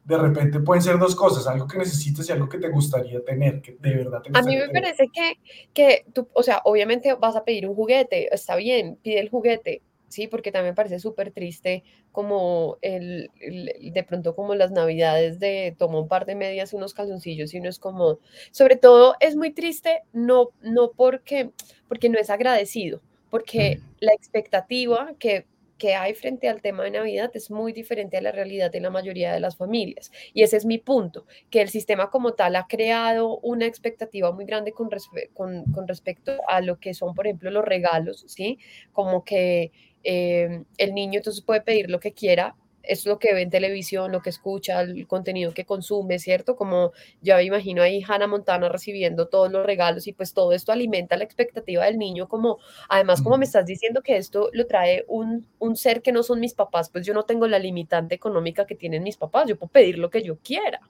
[0.04, 3.60] De repente pueden ser dos cosas, algo que necesitas y algo que te gustaría tener,
[3.60, 4.82] que de verdad te A mí me tener.
[4.82, 5.34] parece que,
[5.74, 9.82] que tú, o sea, obviamente vas a pedir un juguete, está bien, pide el juguete,
[10.08, 15.38] sí, porque también me parece súper triste como el, el- de pronto como las navidades
[15.40, 18.18] de toma un par de medias, unos calzoncillos y uno es como,
[18.50, 21.50] sobre todo es muy triste, no, no porque,
[21.88, 23.00] porque no es agradecido,
[23.30, 25.46] porque la expectativa que,
[25.76, 28.90] que hay frente al tema de Navidad es muy diferente a la realidad de la
[28.90, 30.10] mayoría de las familias.
[30.34, 34.44] Y ese es mi punto, que el sistema como tal ha creado una expectativa muy
[34.44, 38.58] grande con, respe- con, con respecto a lo que son, por ejemplo, los regalos, ¿sí?
[38.92, 39.70] Como que
[40.04, 44.12] eh, el niño entonces puede pedir lo que quiera, es lo que ve en televisión,
[44.12, 46.56] lo que escucha, el contenido que consume, ¿cierto?
[46.56, 50.72] Como ya me imagino ahí Hannah Montana recibiendo todos los regalos y pues todo esto
[50.72, 55.04] alimenta la expectativa del niño como, además como me estás diciendo que esto lo trae
[55.08, 58.64] un, un ser que no son mis papás, pues yo no tengo la limitante económica
[58.64, 60.80] que tienen mis papás, yo puedo pedir lo que yo quiera,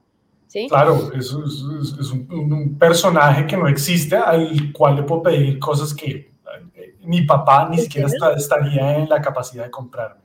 [0.47, 0.69] ¿sí?
[0.69, 5.59] Claro, es, es- es un, un- personaje que no existe al cual le puedo pedir
[5.59, 6.31] cosas que
[7.09, 10.23] mi papá ni siquiera estaría en la capacidad de comprarme.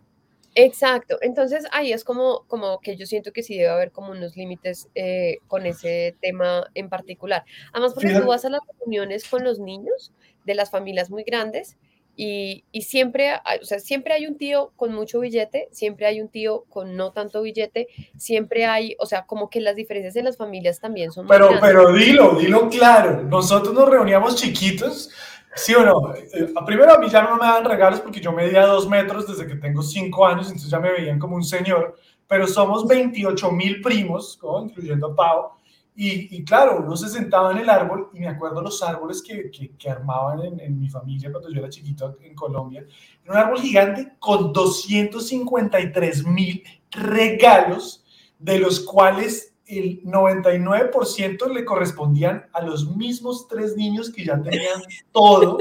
[0.56, 4.38] Exacto, entonces ahí es como, como que yo siento que sí debe haber como unos
[4.38, 7.44] límites eh, con ese tema en particular.
[7.72, 10.14] Además, porque tú vas a las reuniones con los niños
[10.46, 11.78] de las familias muy grandes
[12.16, 16.22] Y, y siempre, hay- o sea, siempre hay un tío con mucho billete, siempre hay
[16.22, 20.26] un tío con no tanto billete, siempre hay, o sea, como que las diferencias en
[20.26, 21.68] las familias también son muy Pero, grandes.
[21.72, 23.24] pero dilo, dilo claro.
[23.24, 25.10] Nosotros nos reuníamos chiquitos,
[25.56, 26.14] ¿sí o no?
[26.16, 29.48] Eh, Primero a mí ya no me dan regalos porque yo medía dos metros desde
[29.48, 31.96] que tengo cinco años, entonces ya me veían como un señor.
[32.28, 34.64] Pero somos 28 mil primos, ¿no?
[34.64, 35.52] incluyendo a Pau.
[35.96, 39.52] Y, y claro, uno se sentaba en el árbol y me acuerdo los árboles que,
[39.52, 42.84] que, que armaban en, en mi familia cuando yo era chiquito en Colombia.
[43.24, 48.04] Era un árbol gigante con 253 mil regalos,
[48.40, 54.82] de los cuales el 99% le correspondían a los mismos tres niños que ya tenían
[55.12, 55.58] todo,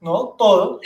[0.00, 0.34] ¿no?
[0.38, 0.80] Todo.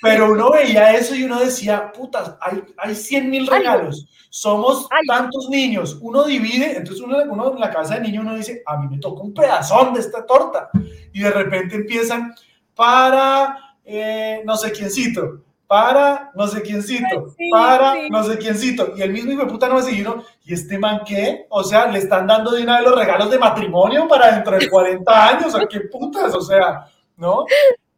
[0.00, 5.48] Pero uno veía eso y uno decía, putas, hay, hay 100 mil regalos, somos tantos
[5.50, 8.88] niños, uno divide, entonces uno, uno en la casa de niño uno dice, a mí
[8.88, 10.70] me toca un pedazón de esta torta.
[11.12, 12.34] Y de repente empiezan
[12.74, 15.40] para eh, no sé quiéncito,
[15.72, 18.10] para no sé quiéncito, Sí, para sí.
[18.10, 18.92] no sé quiéncito.
[18.94, 20.22] Y el mismo hijo de puta no me siguió.
[20.44, 21.46] ¿Y este man qué?
[21.48, 24.68] O sea, le están dando de una vez los regalos de matrimonio para dentro de
[24.68, 25.54] 40 años.
[25.54, 26.34] ¿A qué putas?
[26.34, 26.84] O sea,
[27.16, 27.46] ¿no?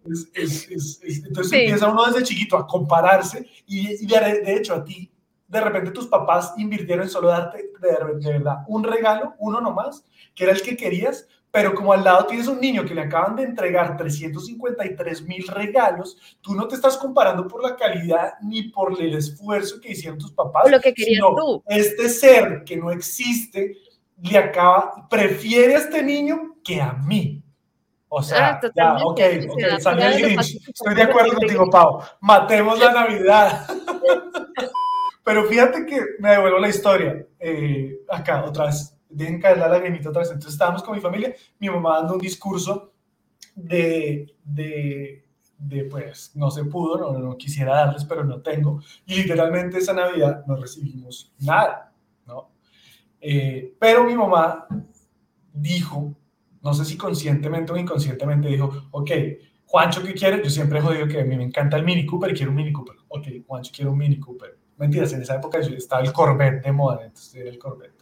[0.07, 1.57] Es- es- es- es- entonces Sí.
[1.65, 5.11] empieza uno desde chiquito a compararse y, y de, de hecho a ti,
[5.49, 7.89] de repente tus papás invirtieron en solo darte de,
[8.21, 12.27] de verdad un regalo, uno nomás, que era el que querías, pero como al lado
[12.27, 16.97] tienes un niño que le acaban de entregar 353 mil regalos, tú no te estás
[16.97, 21.19] comparando por la calidad ni por el esfuerzo que hicieron tus papás, lo que querías
[21.19, 21.63] sino tú.
[21.69, 23.77] este ser que no existe
[24.21, 27.41] le acaba, prefiere a este niño que a mí.
[28.09, 30.69] O sea, Ah, ya, ok, ok, salió el Grinch.
[30.69, 31.71] Estoy de acuerdo contigo.
[31.71, 32.01] Pau.
[32.21, 33.65] Matemos la Navidad.
[35.25, 37.25] Pero fíjate que me devuelvo la historia.
[37.39, 38.94] Eh, acá, otra vez.
[39.15, 40.31] Dejen caer la lagrimita otra vez.
[40.31, 42.93] Entonces estábamos con mi familia, mi mamá dando un discurso
[43.55, 45.25] de, de,
[45.59, 48.81] de, pues, no se pudo, no, no quisiera darles, pero no tengo.
[49.07, 51.93] Y literalmente esa Navidad no recibimos nada,
[52.27, 52.51] ¿no?
[53.21, 54.67] Eh, pero mi mamá
[55.53, 56.15] dijo,
[56.63, 59.11] no sé si conscientemente o inconscientemente, dijo, ok,
[59.67, 60.43] Juancho, ¿qué quiere?
[60.43, 62.57] Yo siempre he jodido que a mí me encanta el Mini Cooper y quiero un
[62.57, 62.97] Mini Cooper.
[63.09, 64.59] Ok, Juancho quiere un Mini Cooper.
[64.77, 67.94] Mentiras, en esa época yo estaba el Corvette de moda, entonces era el Corvette.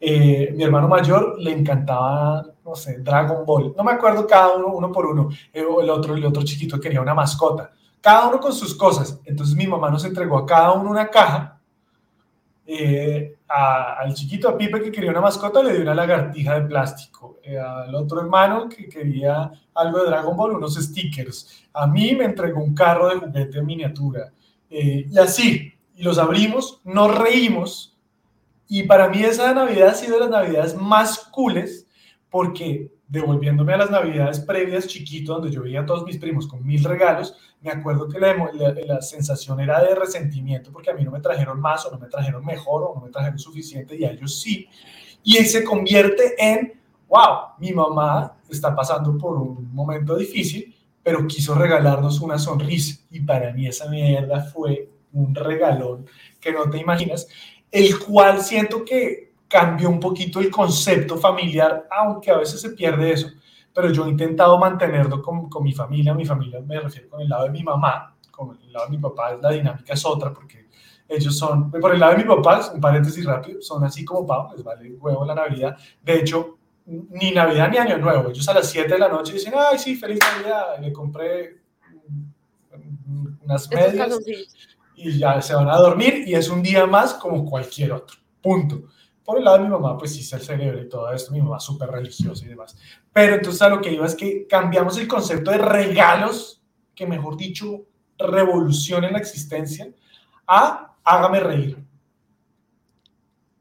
[0.00, 3.74] Eh, mi hermano mayor le encantaba, no sé, Dragon Ball.
[3.76, 5.28] No me acuerdo cada uno, uno por uno.
[5.52, 7.72] Eh, el otro, el otro chiquito quería una mascota.
[8.00, 9.20] Cada uno con sus cosas.
[9.24, 11.58] Entonces mi mamá nos entregó a cada uno una caja.
[12.64, 17.38] Eh, al chiquito, a Pipe, que quería una mascota, le dio una lagartija de plástico.
[17.46, 21.66] Al otro hermano que quería algo de Dragon Ball, unos stickers.
[21.72, 24.30] A mí me entregó un carro de juguete en miniatura.
[24.68, 27.97] Y así, los abrimos, nos reímos.
[28.68, 31.86] Y para mí esa Navidad ha sido de las Navidades más cooles
[32.30, 36.64] porque devolviéndome a las Navidades previas, chiquito, donde yo veía a todos mis primos con
[36.66, 41.02] mil regalos, me acuerdo que la, la- la sensación era de resentimiento porque a mí
[41.04, 44.04] no me trajeron más o no me trajeron mejor o no me trajeron suficiente y
[44.04, 44.68] a ellos sí.
[45.22, 51.54] Y se convierte en, wow, mi mamá está pasando por un momento difícil, pero quiso
[51.54, 53.00] regalarnos una sonrisa.
[53.10, 56.06] Y para mí esa mierda fue un regalón
[56.40, 57.26] que no te imaginas,
[57.70, 63.12] el cual siento que cambió un poquito el concepto familiar, aunque a veces se pierde
[63.12, 63.28] eso.
[63.72, 67.28] Pero yo he intentado mantenerlo con, con mi familia, mi familia me refiero con el
[67.28, 70.68] lado de mi mamá, con el lado de mi papá, la dinámica es otra, porque
[71.08, 74.50] ellos son, por el lado de mi papá, un paréntesis rápido, son así como Pau,
[74.54, 75.76] les vale huevo la Navidad.
[76.02, 76.58] De hecho,
[76.88, 78.30] ni Navidad ni Año Nuevo.
[78.30, 80.78] Ellos a las 7 de la noche dicen, ay, sí, feliz Navidad.
[80.80, 81.58] Le compré
[83.42, 84.20] unas medias.
[84.98, 88.16] Y ya se van a dormir y es un día más como cualquier otro.
[88.42, 88.82] Punto.
[89.24, 91.60] Por el lado de mi mamá, pues sí se celebra y todo esto, mi mamá
[91.60, 92.76] súper religiosa y demás.
[93.12, 96.62] Pero entonces a lo que iba es que cambiamos el concepto de regalos,
[96.94, 97.84] que mejor dicho,
[98.18, 99.88] revolucionen la existencia,
[100.46, 101.88] a hágame reír.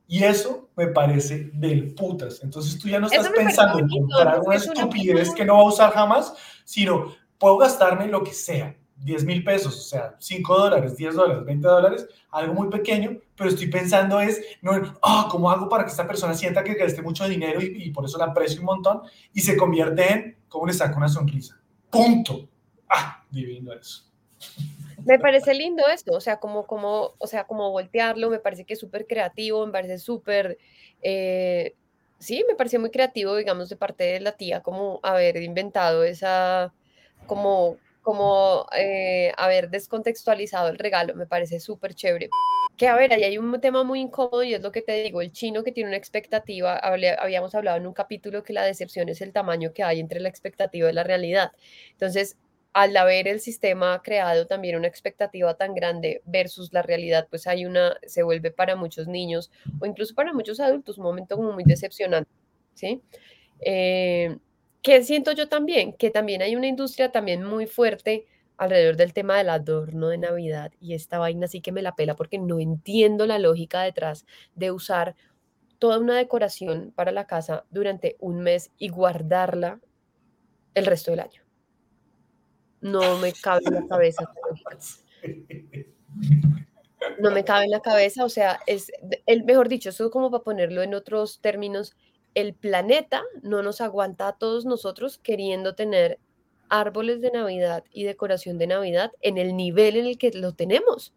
[0.07, 2.41] Y eso me parece del putas.
[2.41, 5.61] Entonces tú ya no estás pensando en comprar una es una estupidez que no va
[5.61, 6.33] a usar jamás,
[6.63, 11.45] sino puedo gastarme lo que sea, 10 mil pesos, o sea, 5 dólares, 10 dólares,
[11.45, 14.71] 20 dólares, algo muy pequeño, pero estoy pensando es, no
[15.03, 18.17] ah, ¿cómo hago para que esta persona sienta que gasté mucho dinero y, por eso
[18.17, 19.01] la aprecio un montón?
[19.33, 21.59] Y se convierte en, ¿cómo le saco una sonrisa?
[21.89, 22.49] Punto.
[22.89, 24.03] Ah, divino eso.
[25.05, 28.73] Me parece lindo esto, o sea, como, como, o sea, como voltearlo, me parece que
[28.73, 30.57] es súper creativo, me parece súper,
[31.01, 31.75] eh,
[32.19, 36.73] sí, me parece muy creativo, digamos, de parte de la tía, como haber inventado esa,
[37.25, 37.77] como,
[38.07, 42.29] como eh, haber descontextualizado el regalo, me parece súper chévere.
[42.77, 45.19] Que a ver, ahí hay un tema muy incómodo y es lo que te digo,
[45.21, 49.19] el chino que tiene una expectativa, habíamos hablado en un capítulo que la decepción es
[49.19, 51.51] el tamaño que hay entre la expectativa y la realidad.
[51.91, 52.37] Entonces,
[52.71, 57.65] al haber el sistema creado también una expectativa tan grande versus la realidad, pues hay
[57.65, 59.51] una, se vuelve para muchos niños
[59.81, 62.31] o incluso para muchos adultos un momento como muy decepcionante,
[62.73, 63.01] ¿sí?
[63.59, 64.37] Eh,
[64.87, 68.25] que siento yo también, que también hay una industria también muy fuerte
[68.55, 72.15] alrededor del tema del adorno de Navidad y esta vaina sí que me la pela
[72.15, 74.25] porque no entiendo la lógica detrás
[74.55, 75.17] de usar
[75.77, 79.81] toda una decoración para la casa durante un mes y guardarla
[80.73, 81.41] el resto del año.
[82.79, 84.23] No me cabe en la cabeza.
[87.19, 88.89] No me cabe en la cabeza, o sea, es
[89.25, 91.93] el mejor dicho, eso como para ponerlo en otros términos,
[92.37, 96.19] el planeta no nos aguanta a todos nosotros queriendo tener
[96.69, 101.15] árboles de Navidad y decoración de Navidad en el nivel en el que lo tenemos.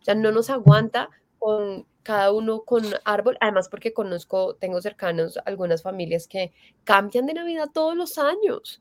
[0.00, 5.38] O sea, no nos aguanta con cada uno con árbol, además porque conozco, tengo cercanos
[5.44, 6.52] algunas familias que
[6.84, 8.80] cambian de Navidad todos los años.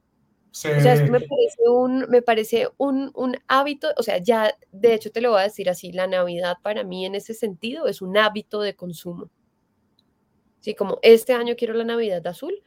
[0.51, 4.93] O sea, esto me parece, un, me parece un, un, hábito, o sea, ya de
[4.93, 8.01] hecho te lo voy a decir así, la Navidad para mí en ese sentido es
[8.01, 9.30] un hábito de consumo.
[10.66, 12.63] Sí, como este año quiero la Navidad azul,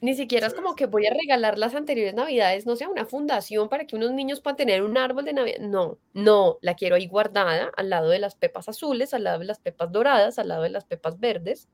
[0.00, 3.68] ni siquiera es como que voy a regalar las anteriores navidades, no sea una fundación
[3.68, 5.58] para que unos niños puedan tener un árbol de navidad.
[5.58, 9.46] No, no, la quiero ahí guardada al lado de las pepas azules, al lado de
[9.46, 11.68] las pepas doradas, al lado de las pepas verdes.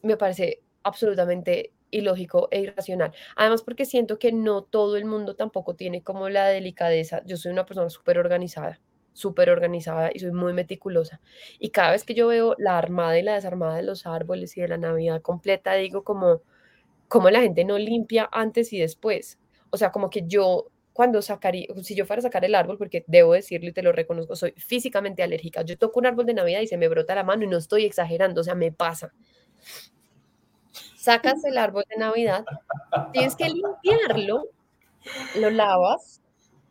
[0.00, 3.12] Me parece absolutamente ilógico e irracional.
[3.36, 7.22] Además, porque siento que no todo el mundo tampoco tiene como la delicadeza.
[7.26, 8.80] Yo soy una persona súper organizada,
[9.14, 11.20] súper organizada y soy muy meticulosa.
[11.58, 14.60] Y cada vez que yo veo la armada y la desarmada de los árboles y
[14.60, 16.42] de la Navidad completa, digo como
[17.08, 19.38] cómo la gente no limpia antes y después.
[19.70, 23.04] O sea, como que yo cuando sacaría, si yo fuera a sacar el árbol, porque
[23.08, 25.62] debo decirlo y te lo reconozco, soy físicamente alérgica.
[25.62, 27.84] Yo toco un árbol de Navidad y se me brota la mano y no estoy
[27.84, 29.12] exagerando, o sea, me pasa.
[30.96, 32.44] Sacas el árbol de Navidad,
[33.12, 34.48] tienes que limpiarlo,
[35.36, 36.22] lo lavas,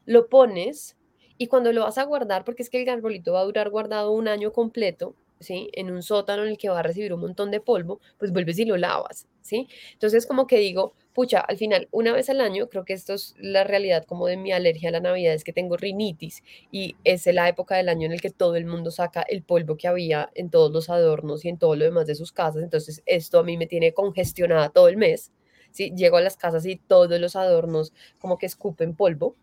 [0.06, 0.98] lo pones
[1.38, 4.12] y cuando lo vas a guardar, porque es que el arbolito va a durar guardado
[4.12, 5.70] un año completo, ¿sí?
[5.74, 8.58] En un sótano en el que va a recibir un montón de polvo, pues vuelves
[8.60, 9.68] y lo lavas, ¿sí?
[9.94, 13.36] Entonces como que digo, pucha, al final, una vez al año, creo que esto es
[13.38, 17.26] la realidad como de mi alergia a la Navidad, es que tengo rinitis y es
[17.28, 20.32] la época del año en el que todo el mundo saca el polvo que había
[20.36, 23.44] en todos los adornos y en todo lo demás de sus casas, entonces esto a
[23.44, 25.32] mí me tiene congestionada todo el mes,
[25.72, 25.94] ¿sí?
[25.96, 29.36] Llego a las casas y todos los adornos como que escupen polvo.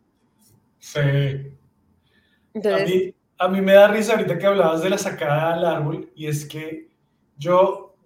[0.78, 1.00] Sí.
[2.54, 6.26] Entonces, a mí me da risa ahorita que hablabas de la sacada al árbol y
[6.26, 6.88] es que
[7.38, 7.96] yo,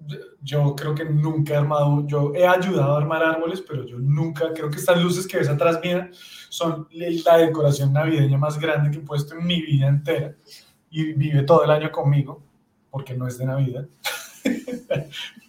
[0.42, 4.52] yo creo que nunca he armado, yo he ayudado a armar árboles, pero yo nunca,
[4.52, 6.10] creo que estas luces que ves atrás mía
[6.48, 10.34] son la decoración navideña más grande que he puesto en mi vida entera
[10.90, 12.40] y vive todo el año conmigo
[12.94, 13.88] porque no es de Navidad.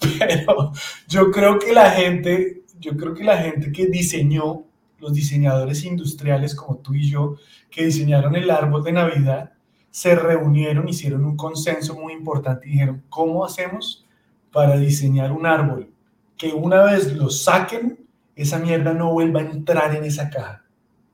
[0.09, 0.71] pero
[1.07, 4.63] yo creo que la gente, yo creo que la gente que diseñó,
[4.99, 7.35] los diseñadores industriales como tú y yo,
[7.69, 9.51] que diseñaron el árbol de Navidad,
[9.91, 14.05] se reunieron, hicieron un consenso muy importante y dijeron, ¿cómo hacemos
[14.51, 15.89] para diseñar un árbol
[16.37, 20.63] que una vez lo saquen, esa mierda no vuelva a entrar en esa caja?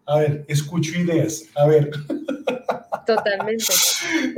[0.05, 1.91] A ver, escucho ideas, a ver.
[3.05, 3.65] Totalmente.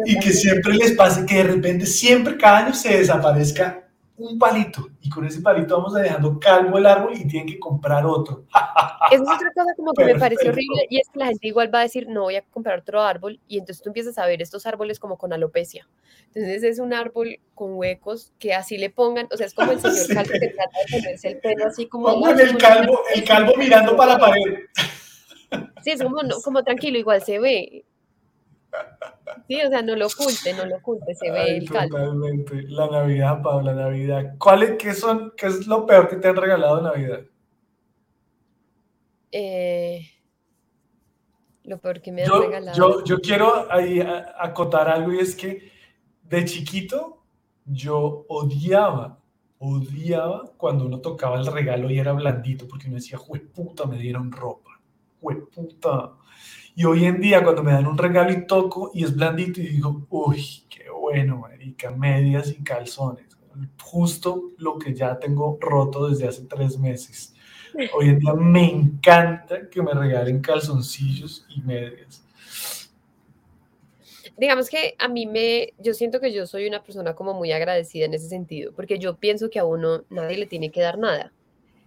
[0.06, 3.83] Y que siempre les pase que de repente, siempre cada año se desaparezca
[4.18, 7.60] un palito y con ese palito vamos a dejando calvo el árbol y tienen que
[7.60, 8.46] comprar otro.
[9.12, 11.80] Es otra cosa como que me parece horrible y es que la gente igual va
[11.80, 14.66] a decir, no voy a comprar otro árbol y entonces tú empiezas a ver estos
[14.66, 15.88] árboles como con alopecia.
[16.28, 19.80] Entonces es un árbol con huecos que así le pongan, o sea, es como el
[19.80, 22.28] señor calvo que trata de ponerse el pelo así como...
[22.30, 24.60] El calvo, el calvo mirando para la pared.
[25.84, 27.86] Sí, es como, como tranquilo, igual se ve.
[29.48, 31.98] Sí, o sea, no lo oculte, no lo oculte, se ve el calvo.
[31.98, 32.64] Totalmente.
[32.64, 34.36] La Navidad, Pablo, la Navidad.
[34.38, 37.22] ¿Cuál es, qué, son, ¿Qué es lo peor que te han regalado en Navidad?
[39.32, 40.08] Eh,
[41.64, 42.78] lo peor que me han regalado.
[42.78, 44.02] Yo, yo quiero ahí
[44.38, 45.72] acotar algo y es que
[46.24, 47.24] de chiquito
[47.66, 49.20] yo odiaba,
[49.60, 53.20] odiaba cuando uno tocaba el regalo y era blandito porque uno decía,
[53.54, 54.80] puta, me dieron ropa,
[55.20, 56.14] puta
[56.76, 59.68] y hoy en día, cuando me dan un regalo y toco y es blandito y
[59.68, 63.26] digo, uy, qué bueno, marica, medias y calzones.
[63.80, 67.36] Justo lo que ya tengo roto desde hace tres meses.
[67.94, 72.24] Hoy en día me encanta que me regalen calzoncillos y medias.
[74.36, 78.06] Digamos que a mí me, yo siento que yo soy una persona como muy agradecida
[78.06, 81.32] en ese sentido, porque yo pienso que a uno nadie le tiene que dar nada.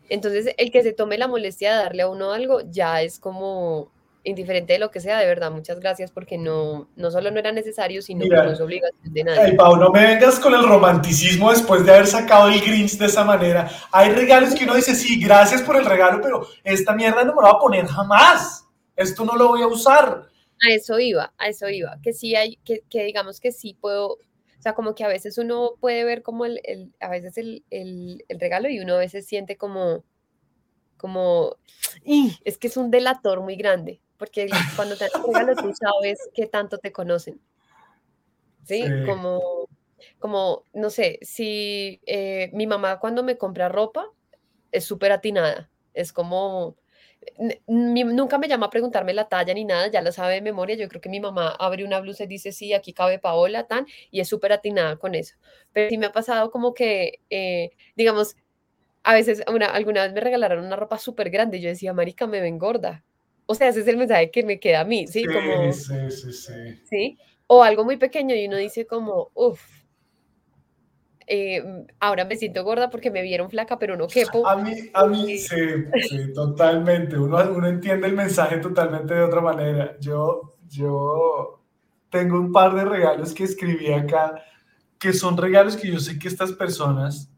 [0.09, 3.91] Entonces, el que se tome la molestia de darle a uno algo ya es como
[4.27, 7.53] indiferente de lo que sea, de verdad, muchas gracias porque no, no solo no era
[7.53, 9.41] necesario, sino Mira, que no es obligación de nadie.
[9.41, 13.07] Ay, Pau, no me vengas con el romanticismo después de haber sacado el Grinch de
[13.07, 13.71] esa manera.
[13.93, 17.43] Hay regalos que uno dice, sí, gracias por el regalo, pero esta mierda no me
[17.43, 18.67] la voy a poner jamás.
[18.97, 20.27] Esto no lo voy a usar.
[20.67, 24.13] A eso iba, a eso iba, que sí hay, que, que digamos que sí puedo,
[24.13, 24.19] o
[24.63, 28.25] sea, como que a veces uno puede ver como el, el- a veces el, el-
[28.29, 30.03] el regalo y uno a veces siente como,
[30.97, 31.57] como,
[32.05, 35.71] "Ih, es que es un delator muy grande, porque cuando te dan un regalo tú
[35.75, 37.41] sabes qué tanto te conocen,
[38.65, 38.95] ¿sí?
[38.95, 39.03] Sí.
[39.03, 39.69] Como,
[40.19, 44.07] como, no sé, si eh, mi mamá cuando me compra ropa
[44.73, 46.77] es súper atinada, es como,
[47.69, 50.77] mi- nunca me llama a preguntarme la talla ni nada, ya lo sabe de memoria.
[50.77, 53.87] Yo creo que mi mamá abre una blusa y dice, sí, aquí cabe Paola, tan,
[54.13, 55.37] y es súper atinada con eso.
[55.75, 58.37] Pero sí me ha pasado como que, eh, digamos,
[59.05, 62.29] a veces, una, alguna vez me regalaron una ropa súper grande y yo decía, marica,
[62.29, 63.06] me ven gorda.
[63.47, 65.25] O sea, ese es el mensaje que me queda a mí, ¿sí?
[65.25, 66.83] Como, sí, sí, sí.
[66.85, 67.19] ¿sí?
[67.47, 69.61] O algo muy pequeño y uno dice como, uff,
[72.01, 74.47] ahora me siento gorda porque me vieron flaca, pero no quepo.
[74.47, 75.57] A mí, a mí, sí,
[76.09, 77.19] sí, totalmente.
[77.19, 79.97] Uno, uno entiende el mensaje totalmente de otra manera.
[80.01, 81.63] Yo, yo
[82.11, 84.43] tengo un par de regalos que escribí acá,
[84.99, 87.31] que son regalos que yo sé que estas personas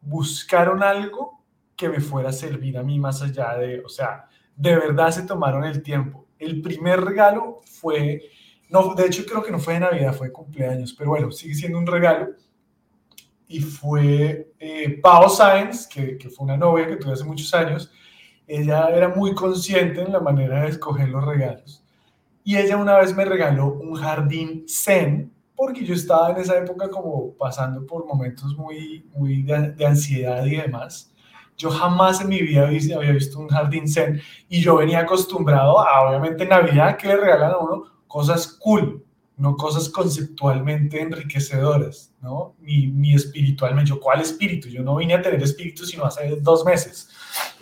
[0.00, 1.42] buscaron algo
[1.76, 5.22] que me fuera a servir a mí más allá de, o sea, de verdad se
[5.22, 6.26] tomaron el tiempo.
[6.38, 8.22] El primer regalo fue,
[8.68, 11.54] no, de hecho creo que no fue de Navidad, fue de cumpleaños, pero bueno, sigue
[11.54, 12.28] siendo un regalo.
[13.46, 17.90] Y fue eh, Pao Sáenz, que, fue una novia que tuve hace muchos años.
[18.46, 21.82] Ella era muy consciente en la manera de escoger los regalos.
[22.42, 26.88] Y ella una vez me regaló un jardín zen, porque yo estaba en esa época
[26.88, 31.13] como pasando por momentos muy, muy de ansiedad y demás.
[31.56, 36.08] Yo jamás en mi vida había, visto un jardín zen y yo venía acostumbrado a,
[36.08, 39.04] obviamente, en Navidad que le regalan a uno cosas cool,
[39.36, 42.54] no cosas conceptualmente enriquecedoras, ¿no?
[42.60, 43.90] Ni, ni espiritualmente.
[43.90, 44.68] Yo, ¿cuál espíritu?
[44.68, 47.08] Yo no vine a tener espíritu sino hace dos meses,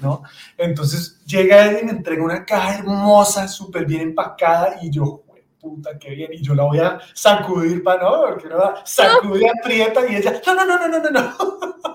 [0.00, 0.22] ¿no?
[0.56, 5.22] Entonces llega él y me entrega una caja hermosa, súper bien empacada y yo,
[5.60, 10.06] puta, qué bien, y yo la voy a sacudir para no, porque no sacude, aprieta
[10.10, 11.36] y ella, no, no, no, no, no, no.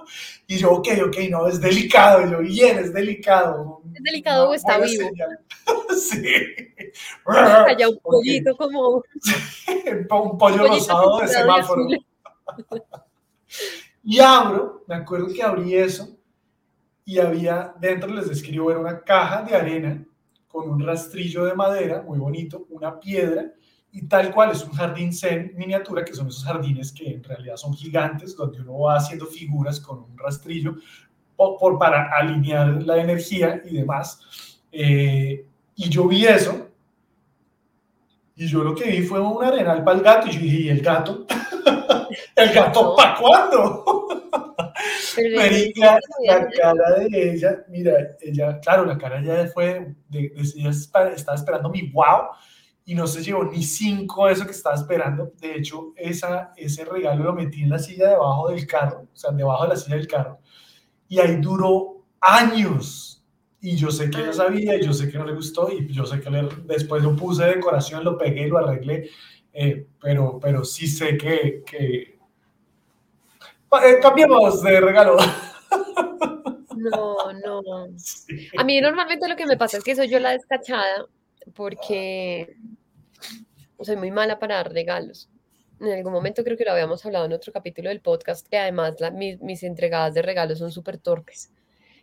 [0.50, 3.82] Y yo, ok, ok, no, es delicado, y yo, bien, es delicado.
[3.94, 5.10] ¿Es delicado no, o está vivo?
[6.00, 6.24] sí.
[7.26, 9.04] Allá un pollito como...
[10.10, 11.88] un pollo rosado de semáforo.
[14.04, 16.18] Y abro, me acuerdo que abrí eso
[17.04, 20.06] y había, dentro les describo, era una caja de arena
[20.48, 23.52] con un rastrillo de madera muy bonito, una piedra
[23.98, 27.58] y tal cual es un jardín zen miniatura, que son esos jardines que en realidad
[27.58, 30.76] son gigantes, donde uno va haciendo figuras con un rastrillo
[31.36, 34.20] por, por- para alinear la energía y demás.
[34.72, 35.46] Eh,
[35.76, 36.68] y yo vi eso
[38.36, 40.70] y yo lo que vi fue un arenal para el gato y yo dije, ¿y
[40.70, 41.26] el gato?
[42.36, 43.84] ¿El gato para cuándo?
[45.36, 50.52] Marica, la cara de ella, mira, ella, claro, la cara de ella fue, de, de-
[50.56, 52.28] ella estaba esperando mi wow
[52.88, 55.32] y no se llevó ni cinco de eso que estaba esperando.
[55.40, 59.30] De hecho, esa, ese regalo lo metí en la silla debajo del carro, o sea,
[59.32, 60.40] debajo de la silla del carro,
[61.10, 63.14] y ahí duró años.
[63.60, 66.06] Y yo sé que ella sabía, y yo sé que no le gustó, y yo
[66.06, 69.10] sé que le- después lo puse de decoración, lo pegué, lo arreglé,
[69.52, 71.64] eh, pero, pero sí sé que...
[71.66, 72.18] que...
[73.84, 75.18] Eh, cambiemos de regalo.
[76.78, 77.62] No, no.
[77.98, 78.48] Sí.
[78.58, 81.06] A mí normalmente lo que me pasa es que soy yo la descachada
[81.56, 82.56] porque
[83.82, 85.30] soy muy mala para dar regalos.
[85.80, 88.96] En algún momento creo que lo habíamos hablado en otro capítulo del podcast, que además
[89.14, 91.52] mis, mis entregadas de regalos son súper torpes.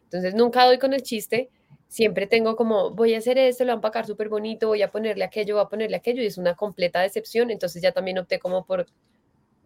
[0.04, 1.50] Entonces nunca doy con el chiste,
[1.88, 4.90] siempre tengo como, voy a hacer esto, lo voy a empacar súper bonito, voy a
[4.90, 7.50] ponerle aquello, voy a ponerle aquello, y es una completa decepción.
[7.50, 8.86] Entonces ya también opté como por,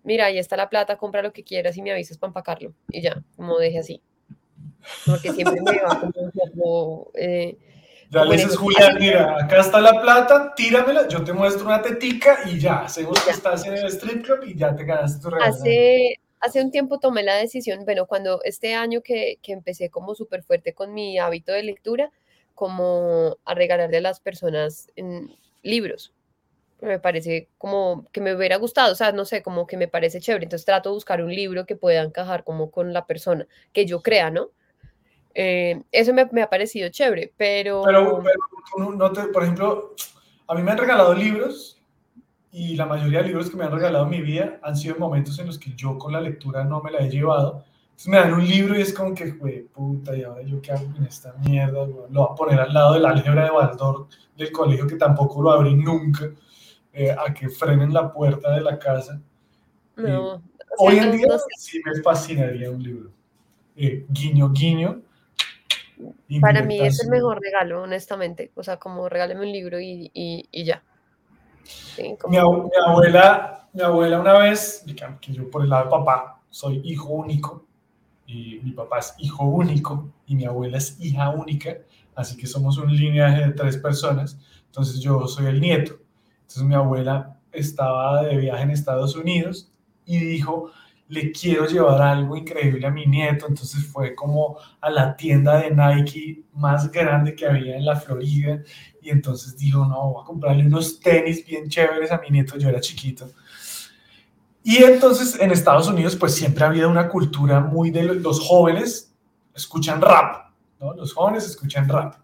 [0.04, 2.74] mira, ahí está la plata, compra lo que quieras y me avisas para empacarlo.
[2.90, 4.02] Y ya, como deje así.
[5.06, 7.11] Porque siempre me va como poco...
[7.14, 7.59] eh,
[8.12, 8.56] Como le dices.
[8.56, 13.20] Julián, mira, acá está la plata, tíramela, yo te muestro una tetica y ya, hacemos
[13.22, 15.52] que estás en el strip club y ya te ganaste tu regalo.
[15.52, 20.14] Hace, hace un tiempo tomé la decisión, bueno, cuando este año que, que empecé como
[20.14, 22.11] súper fuerte con mi hábito de lectura,
[22.59, 25.30] como a regalarle a las personas en
[25.62, 26.12] libros.
[26.80, 30.20] Me parece como que me hubiera gustado, o sea, no sé, como que me parece
[30.20, 30.44] chévere.
[30.44, 34.02] Entonces trato de buscar un libro que pueda encajar como con la persona, que yo
[34.02, 34.50] crea, ¿no?
[35.41, 37.82] Eh, eso me, me ha parecido chévere, pero...
[37.84, 38.36] Pero, pero
[38.78, 39.95] no- no te, por ejemplo,
[40.49, 41.80] a mí me han regalado libros
[42.51, 45.01] y la mayoría de libros que me han regalado en mi vida han sido en
[45.01, 48.16] momentos en los que yo con la lectura no me la he llevado, Entonces me
[48.16, 51.05] dan un libro y es como que, güey, puta, ¿y ahora yo qué hago con
[51.05, 51.86] esta mierda?
[51.86, 55.51] Lo voy a poner al lado del álgebra de Baldor del colegio que tampoco lo
[55.53, 56.30] abrí nunca,
[56.93, 59.20] eh, a que frenen la puerta de la casa.
[59.97, 60.43] No.
[60.78, 61.28] Hoy en día
[61.59, 63.11] sí me fascinaría un libro.
[63.76, 65.03] Eh, guiño, guiño.
[66.40, 68.53] Para mí es el mejor regalo, honestamente.
[68.55, 70.82] O sea, como regáleme un libro y, y, ya.
[71.96, 74.84] mi, mi, abuela, mi abuela una vez,
[75.20, 77.68] que yo por el lado de papá soy hijo único,
[78.28, 81.78] y mi papá es hijo único y mi abuela es hija única,
[82.14, 85.99] así que somos un lineaje de tres personas, entonces yo soy el nieto.
[86.40, 89.72] Entonces mi abuela estaba de viaje en Estados Unidos
[90.05, 90.70] y dijo,
[91.09, 95.70] le quiero llevar algo increíble a mi nieto, entonces fue como a la tienda de
[95.70, 98.62] Nike más grande que había en la Florida
[99.00, 102.68] y entonces dijo, no, voy a comprarle unos tenis bien chéveres a mi nieto, yo
[102.68, 103.30] era chiquito
[104.62, 109.09] y entonces en Estados Unidos pues siempre ha habido una cultura muy de los jóvenes
[109.54, 110.50] escuchan rap,
[110.80, 110.94] ¿no?
[110.94, 112.16] Los jóvenes escuchan rap.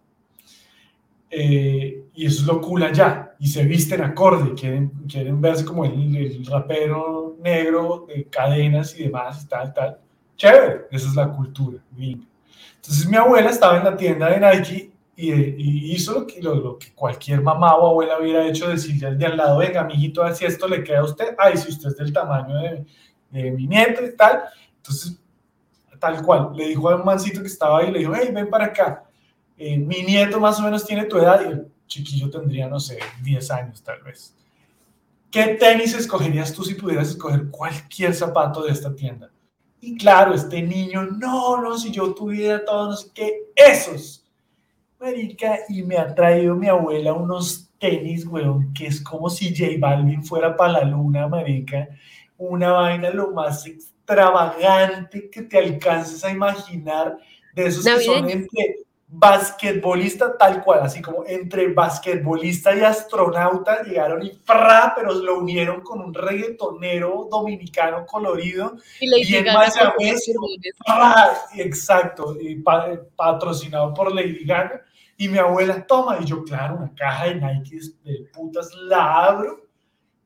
[1.37, 3.35] Eh, y eso es lo cool allá.
[3.41, 9.43] Y se visten acorde, quieren, quieren verse como el, rapero negro de cadenas y demás
[9.43, 9.99] y tal, tal.
[10.37, 11.78] Chévere, esa es la cultura.
[11.97, 16.93] Entonces mi abuela estaba en la tienda de Nike y, hizo lo que, lo, que,
[16.95, 20.68] cualquier mamá o abuela hubiera hecho, decirle al de al lado, venga, amiguito, si esto
[20.68, 22.87] le queda a usted, ay, si usted es del tamaño de,
[23.30, 24.45] de mi nieto y tal.
[24.76, 25.20] Entonces,
[25.99, 28.66] tal cual, le dijo a un mancito que estaba ahí, le dijo, hey, ven para
[28.66, 29.05] acá,
[29.59, 32.98] eh, mi nieto más o menos tiene tu edad y el chiquillo tendría, no sé,
[33.22, 34.34] 10 años tal vez.
[35.30, 39.30] ¿Qué tenis escogerías tú si pudieras escoger cualquier zapato de esta tienda?
[39.80, 44.24] Y claro, este niño, no, no, si yo tuviera todo, no sé qué, esos
[45.05, 49.72] Marica, y me ha traído mi abuela unos tenis, weón, que es como si J
[49.78, 51.88] Balvin fuera para la luna, marica.
[52.38, 57.18] Una vaina lo más extravagante que te alcances a imaginar,
[57.55, 58.76] de esos que son entre
[59.17, 65.83] basquetbolista tal cual, así como entre basquetbolista y astronauta llegaron y fra, pero lo unieron
[65.83, 69.47] con un reggaetonero dominicano colorido, y le bien
[71.57, 72.62] exacto, y
[73.17, 74.83] patrocinado por Lady Gaga,
[75.17, 79.61] y mi abuela toma, y yo, claro, una caja de Nike de putas, la abro,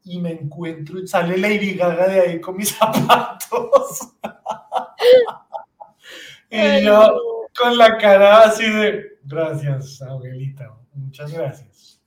[0.04, 4.14] y me encuentro, y sale Lady Gaga de ahí con mis zapatos.
[6.50, 12.00] y yo con la cara así de, gracias, abuelita, muchas gracias.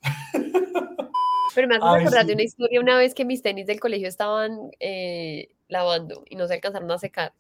[1.54, 4.72] Pero me hace recordar de una historia una vez que mis tenis del colegio estaban
[4.80, 7.34] eh, lavando y no se alcanzaron a secar.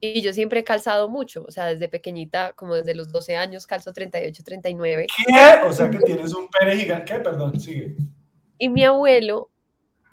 [0.00, 3.66] Y yo siempre he calzado mucho, o sea, desde pequeñita, como desde los 12 años,
[3.66, 5.06] calzo 38, 39.
[5.26, 5.66] ¿Qué?
[5.66, 7.12] O sea, que tienes un pene gigante.
[7.12, 7.20] ¿Qué?
[7.20, 7.96] Perdón, sigue.
[8.58, 9.50] Y mi abuelo,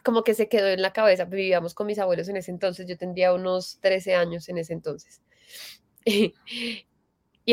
[0.04, 2.98] como que se quedó en la cabeza, vivíamos con mis abuelos en ese entonces, yo
[2.98, 5.22] tendría unos 13 años en ese entonces.
[6.04, 6.34] Y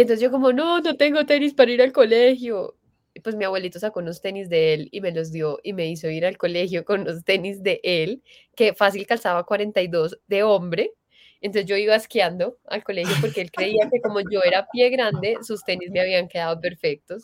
[0.01, 2.75] entonces yo como, no, no tengo tenis para ir al colegio.
[3.13, 5.87] Y pues mi abuelito sacó unos tenis de él y me los dio y me
[5.87, 8.21] hizo ir al colegio con los tenis de él,
[8.55, 10.91] que fácil calzaba 42 de hombre.
[11.39, 15.37] Entonces yo iba esquiando al colegio porque él creía que como yo era pie grande,
[15.43, 17.23] sus tenis me habían quedado perfectos.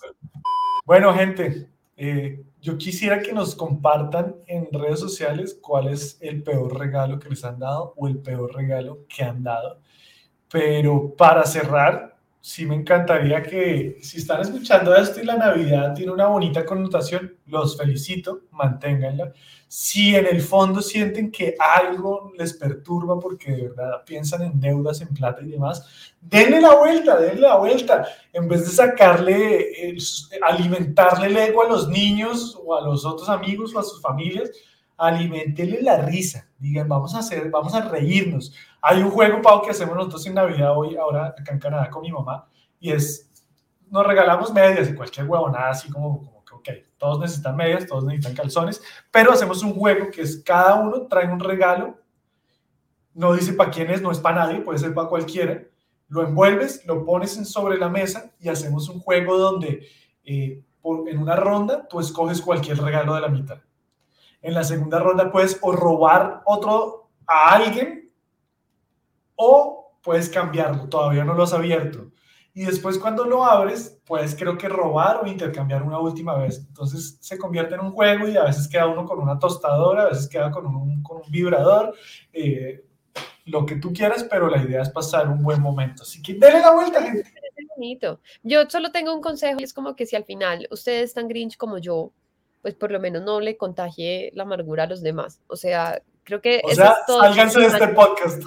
[0.85, 1.67] Bueno, gente,
[1.97, 7.29] eh, yo quisiera que nos compartan en redes sociales cuál es el peor regalo que
[7.29, 9.79] les han dado o el peor regalo que han dado.
[10.49, 12.10] Pero para cerrar,
[12.41, 17.37] sí me encantaría que si están escuchando esto y la Navidad tiene una bonita connotación,
[17.45, 19.31] los felicito, manténganla.
[19.67, 25.01] Si en el fondo sienten que algo les perturba porque de verdad piensan en deudas,
[25.01, 28.07] en plata y demás, denle la vuelta, denle la vuelta.
[28.33, 29.95] En vez de sacarle,
[30.41, 34.49] alimentarle el ego a los niños o a los otros amigos o a sus familias,
[35.01, 36.47] alimentele la risa.
[36.57, 40.33] Digan, vamos a hacer, vamos a reírnos hay un juego, Pau, que hacemos nosotros en
[40.33, 42.47] Navidad hoy, ahora acá en Canadá con mi mamá,
[42.79, 43.31] y es,
[43.89, 48.03] nos regalamos medias y cualquier huevonada así como, como que, ok, todos necesitan medias, todos
[48.03, 48.81] necesitan calzones,
[49.11, 51.99] pero hacemos un juego que es cada uno trae un regalo,
[53.13, 55.61] no dice para quién es, no es para nadie, puede ser para cualquiera,
[56.07, 59.87] lo envuelves, lo pones sobre la mesa y hacemos un juego donde
[60.23, 63.59] eh, en una ronda tú escoges cualquier regalo de la mitad.
[64.41, 68.11] En la segunda ronda puedes o robar otro a alguien
[69.35, 72.11] o puedes cambiarlo, todavía no lo has abierto.
[72.53, 76.59] Y después cuando lo abres, puedes creo que robar o intercambiar una última vez.
[76.67, 80.09] Entonces se convierte en un juego y a veces queda uno con una tostadora, a
[80.09, 81.95] veces queda con un, con un vibrador,
[82.33, 82.83] eh,
[83.45, 86.03] lo que tú quieras, pero la idea es pasar un buen momento.
[86.03, 87.31] Así que denle la vuelta, gente.
[88.43, 91.57] Yo solo tengo un consejo y es como que si al final ustedes están grinch
[91.57, 92.11] como yo,
[92.61, 95.41] pues por lo menos no le contagie la amargura a los demás.
[95.47, 97.21] O sea, creo que O eso sea, es todo.
[97.21, 98.43] sálganse de este podcast.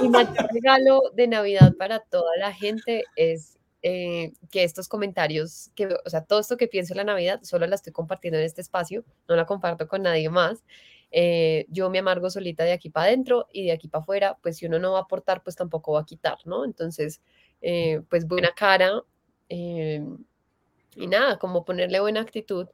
[0.00, 5.86] Mi mayor regalo de Navidad para toda la gente es eh, que estos comentarios, que,
[5.86, 8.62] o sea, todo esto que pienso en la Navidad, solo la estoy compartiendo en este
[8.62, 10.64] espacio, no la comparto con nadie más.
[11.10, 14.56] Eh, yo me amargo solita de aquí para adentro y de aquí para afuera, pues
[14.56, 16.64] si uno no va a aportar, pues tampoco va a quitar, ¿no?
[16.64, 17.20] Entonces,
[17.60, 19.02] eh, pues buena cara
[19.48, 22.66] y nada, como ponerle buena actitud.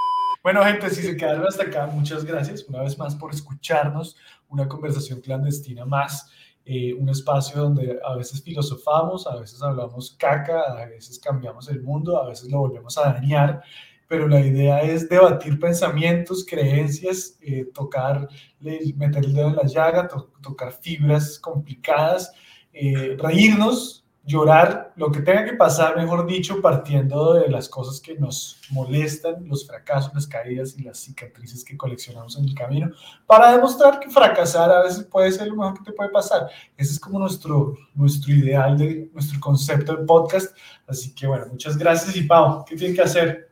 [0.43, 4.17] Bueno, gente, si se quedaron hasta acá, muchas gracias una vez más por escucharnos.
[4.49, 6.31] Una conversación clandestina más,
[6.65, 11.83] eh, un espacio donde a veces filosofamos, a veces hablamos caca, a veces cambiamos el
[11.83, 13.63] mundo, a veces lo volvemos a dañar,
[14.09, 18.27] pero la idea es debatir pensamientos, creencias, eh, tocar,
[18.61, 22.33] meter el dedo en la llaga, to- tocar fibras complicadas,
[22.73, 28.15] eh, reírnos, llorar, lo que tenga que pasar, mejor dicho, partiendo de las cosas que
[28.15, 32.91] nos molestan, los fracasos, las caídas y las cicatrices que coleccionamos en el camino,
[33.27, 36.49] para demostrar que fracasar a veces puede ser lo mejor que te puede pasar.
[36.77, 40.57] Ese es como nuestro, nuestro ideal, de, nuestro concepto de podcast.
[40.87, 43.50] Así que bueno, muchas gracias y Pau, ¿qué tienen que hacer?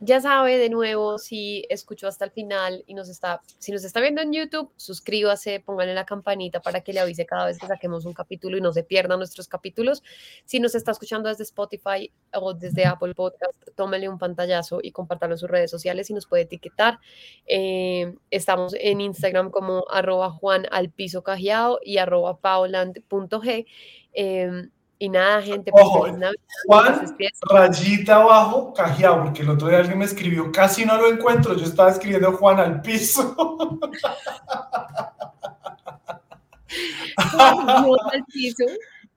[0.00, 4.00] Ya sabe, de nuevo, si escuchó hasta el final y nos está, si nos está
[4.00, 8.04] viendo en YouTube, suscríbase, póngale la campanita para que le avise cada vez que saquemos
[8.04, 10.04] un capítulo y no se pierdan nuestros capítulos.
[10.44, 15.34] Si nos está escuchando desde Spotify o desde Apple Podcast, tómele un pantallazo y compártalo
[15.34, 17.00] en sus redes sociales y nos puede etiquetar.
[17.46, 23.66] Eh, estamos en Instagram como arroba Juan al piso cajeado y arroba pauland.g.
[24.12, 24.68] Eh,
[24.98, 26.06] y nada, gente, pues Ojo,
[26.66, 27.16] Juan,
[27.50, 31.64] rayita abajo, cajeado, porque el otro día alguien me escribió, casi no lo encuentro, yo
[31.64, 33.34] estaba escribiendo Juan al piso.
[37.16, 38.64] Juan al piso.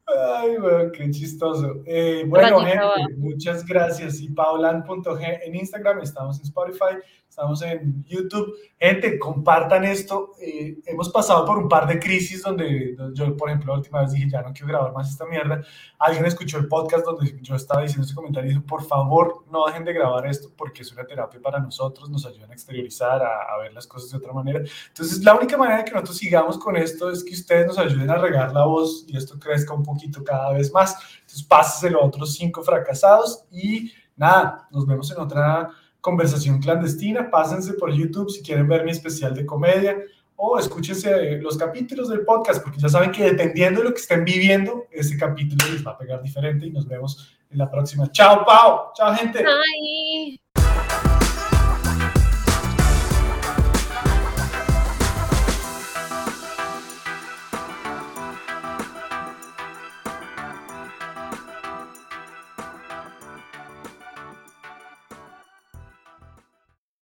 [0.05, 1.82] Ay, bueno, qué chistoso.
[1.86, 4.19] Eh, bueno, gente, muchas gracias.
[4.19, 6.97] Y paulan.g en Instagram, estamos en Spotify,
[7.32, 8.53] estamos en YouTube.
[8.77, 10.34] Gente, compartan esto.
[10.41, 14.11] Eh, hemos pasado por un par de crisis donde yo, por ejemplo, la última vez
[14.11, 15.63] dije, ya no quiero grabar más esta mierda.
[15.97, 19.65] Alguien escuchó el podcast donde yo estaba diciendo ese comentario y dijo, por favor, no
[19.65, 23.53] dejen de grabar esto porque es una terapia para nosotros, nos ayudan a exteriorizar, a,
[23.53, 24.59] a ver las cosas de otra manera.
[24.89, 28.09] Entonces, la única manera de que nosotros sigamos con esto es que ustedes nos ayuden
[28.09, 30.97] a regar la voz y esto crezca un poquito cada vez más.
[31.21, 35.69] Entonces, páseselo a otros cinco fracasados y nada, nos vemos en otra
[36.01, 37.29] conversación clandestina.
[37.29, 39.97] Pásense por YouTube si quieren ver mi especial de comedia
[40.43, 44.25] o escúchense los capítulos del podcast porque ya saben que dependiendo de lo que estén
[44.25, 48.11] viviendo, ese capítulo les va a pegar diferente y nos vemos en la próxima.
[48.11, 48.91] Chao, Pau.
[48.95, 49.45] Chao, gente.
[49.45, 50.41] Ay.